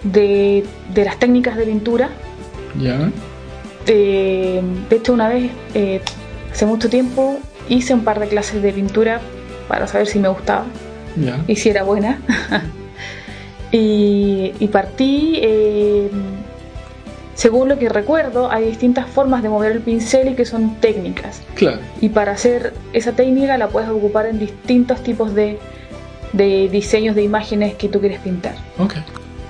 de, 0.03 0.65
de 0.93 1.05
las 1.05 1.17
técnicas 1.19 1.55
de 1.57 1.65
pintura. 1.65 2.09
Ya, 2.79 3.11
Eh, 3.87 4.61
de 4.89 4.95
hecho, 4.95 5.13
una 5.13 5.29
vez, 5.29 5.49
eh, 5.73 6.01
hace 6.51 6.65
mucho 6.65 6.89
tiempo, 6.89 7.39
hice 7.69 7.93
un 7.93 8.03
par 8.03 8.19
de 8.19 8.27
clases 8.27 8.61
de 8.61 8.71
pintura 8.71 9.19
para 9.67 9.87
saber 9.87 10.05
si 10.07 10.19
me 10.19 10.27
gustaba 10.27 10.65
ya, 11.15 11.39
y 11.47 11.55
si 11.55 11.69
era 11.69 11.83
buena. 11.83 12.19
y, 13.71 14.53
y 14.59 14.67
partí, 14.67 15.39
eh, 15.41 16.09
según 17.35 17.69
lo 17.69 17.79
que 17.79 17.89
recuerdo, 17.89 18.51
hay 18.51 18.65
distintas 18.65 19.07
formas 19.07 19.41
de 19.43 19.49
mover 19.49 19.71
el 19.71 19.79
pincel 19.81 20.29
y 20.29 20.33
que 20.35 20.45
son 20.45 20.75
técnicas. 20.75 21.41
claro, 21.55 21.79
Y 22.01 22.09
para 22.09 22.33
hacer 22.33 22.73
esa 22.93 23.13
técnica 23.13 23.57
la 23.57 23.69
puedes 23.69 23.89
ocupar 23.89 24.25
en 24.25 24.39
distintos 24.39 25.01
tipos 25.03 25.33
de, 25.33 25.57
de 26.33 26.67
diseños 26.69 27.15
de 27.15 27.23
imágenes 27.23 27.75
que 27.75 27.87
tú 27.89 27.99
quieres 27.99 28.19
pintar. 28.19 28.55
ok, 28.77 28.95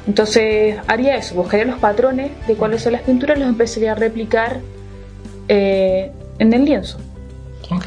Entonces 0.08 0.78
haría 0.88 1.16
eso, 1.16 1.36
buscaría 1.36 1.66
los 1.66 1.80
patrones 1.80 2.32
de 2.48 2.56
cuáles 2.56 2.82
son 2.82 2.94
las 2.94 3.02
pinturas 3.04 3.38
y 3.38 3.42
los 3.42 3.50
empezaría 3.50 3.92
a 3.92 3.96
replicar 3.96 4.60
eh, 5.48 6.12
en 6.40 6.54
el 6.54 6.66
lienzo. 6.66 6.98
ok. 7.70 7.86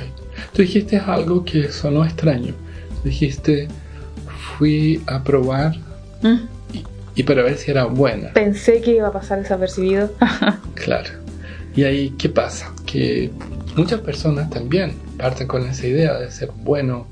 Tú 0.52 0.62
dijiste 0.62 0.98
algo 0.98 1.44
que 1.44 1.70
sonó 1.72 2.04
extraño. 2.04 2.54
Dijiste, 3.04 3.68
fui 4.58 5.02
a 5.06 5.22
probar 5.22 5.74
Mm, 6.22 6.36
y, 6.72 6.84
y 7.16 7.22
para 7.24 7.42
ver 7.42 7.56
si 7.58 7.70
era 7.72 7.84
buena. 7.86 8.32
Pensé 8.32 8.80
que 8.80 8.92
iba 8.92 9.08
a 9.08 9.12
pasar 9.12 9.40
desapercibido. 9.40 10.10
Claro. 10.74 11.10
Y 11.74 11.84
ahí, 11.84 12.10
¿qué 12.18 12.28
pasa? 12.28 12.72
Que 12.86 13.30
muchas 13.76 14.00
personas 14.00 14.50
también 14.50 14.94
parten 15.16 15.46
con 15.48 15.66
esa 15.66 15.86
idea 15.86 16.14
de 16.18 16.30
ser 16.30 16.50
bueno 16.54 17.06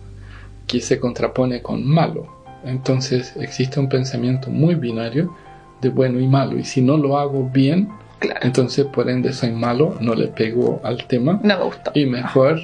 que 0.67 0.81
se 0.81 0.99
contrapone 1.01 1.63
con 1.63 1.85
malo. 1.87 2.39
Entonces 2.64 3.35
existe 3.37 3.81
un 3.81 3.88
pensamiento 3.88 4.51
muy 4.51 4.75
binario 4.75 5.35
de 5.81 5.88
bueno 5.88 6.20
y 6.20 6.27
malo. 6.27 6.59
Y 6.59 6.64
si 6.64 6.83
no 6.83 6.96
lo 6.96 7.18
hago 7.18 7.49
bien, 7.49 7.88
claro. 8.18 8.40
entonces 8.42 8.87
por 8.87 9.09
ende 9.09 9.33
soy 9.33 9.53
malo, 9.53 9.96
no 10.01 10.14
le 10.14 10.29
pego 10.29 10.81
al 10.85 11.05
tema. 11.07 11.40
No 11.42 11.59
me 11.59 11.64
gustó. 11.64 11.90
Y 11.94 12.07
mejor, 12.07 12.61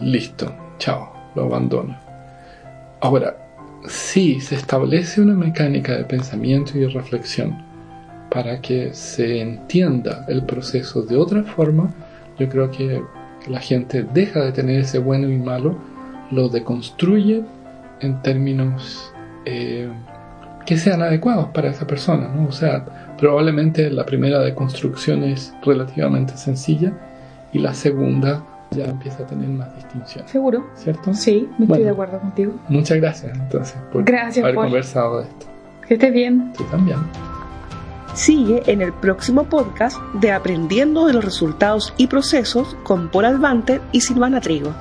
listo, 0.00 0.54
chao, 0.78 1.12
lo 1.34 1.44
abandono. 1.44 1.96
Ahora, 3.00 3.36
si 3.86 4.40
se 4.40 4.56
establece 4.56 5.20
una 5.20 5.34
mecánica 5.34 5.96
de 5.96 6.04
pensamiento 6.04 6.72
y 6.74 6.80
de 6.80 6.88
reflexión 6.88 7.62
para 8.30 8.60
que 8.60 8.92
se 8.92 9.40
entienda 9.40 10.24
el 10.28 10.42
proceso 10.44 11.02
de 11.02 11.16
otra 11.16 11.42
forma, 11.44 11.94
yo 12.38 12.48
creo 12.48 12.70
que 12.70 13.02
la 13.46 13.60
gente 13.60 14.02
deja 14.02 14.40
de 14.40 14.52
tener 14.52 14.80
ese 14.80 14.98
bueno 14.98 15.28
y 15.28 15.38
malo, 15.38 15.76
lo 16.30 16.48
deconstruye 16.48 17.42
en 18.00 18.20
términos 18.22 19.12
eh, 19.48 19.88
que 20.66 20.76
sean 20.76 21.00
adecuados 21.02 21.46
para 21.48 21.68
esa 21.70 21.86
persona. 21.86 22.28
¿no? 22.28 22.46
O 22.48 22.52
sea, 22.52 22.84
probablemente 23.16 23.90
la 23.90 24.04
primera 24.04 24.40
deconstrucción 24.40 25.24
es 25.24 25.54
relativamente 25.64 26.36
sencilla 26.36 26.92
y 27.52 27.58
la 27.60 27.72
segunda 27.74 28.42
ya 28.70 28.84
empieza 28.84 29.22
a 29.22 29.26
tener 29.26 29.48
más 29.48 29.74
distinción. 29.76 30.28
¿Seguro? 30.28 30.66
¿Cierto? 30.76 31.14
Sí, 31.14 31.48
me 31.58 31.64
Bueno. 31.66 31.74
estoy 31.74 31.84
de 31.84 31.90
acuerdo 31.90 32.18
contigo. 32.20 32.52
Muchas 32.68 32.98
gracias 32.98 33.32
entonces 33.38 33.76
por 33.92 34.04
Gracias, 34.04 34.44
haber 34.44 34.54
Paul. 34.56 34.66
conversado 34.66 35.18
de 35.20 35.24
esto. 35.28 35.46
Que 35.86 35.94
estés 35.94 36.12
bien. 36.12 36.52
Tú 36.56 36.64
también. 36.64 36.98
Sigue 38.12 38.62
en 38.66 38.82
el 38.82 38.92
próximo 38.92 39.44
podcast 39.44 39.96
de 40.20 40.32
Aprendiendo 40.32 41.06
de 41.06 41.14
los 41.14 41.24
Resultados 41.24 41.94
y 41.96 42.08
Procesos 42.08 42.76
con 42.82 43.08
Paul 43.10 43.24
Advanter 43.26 43.80
y 43.92 44.00
Silvana 44.02 44.40
Trigo. 44.40 44.74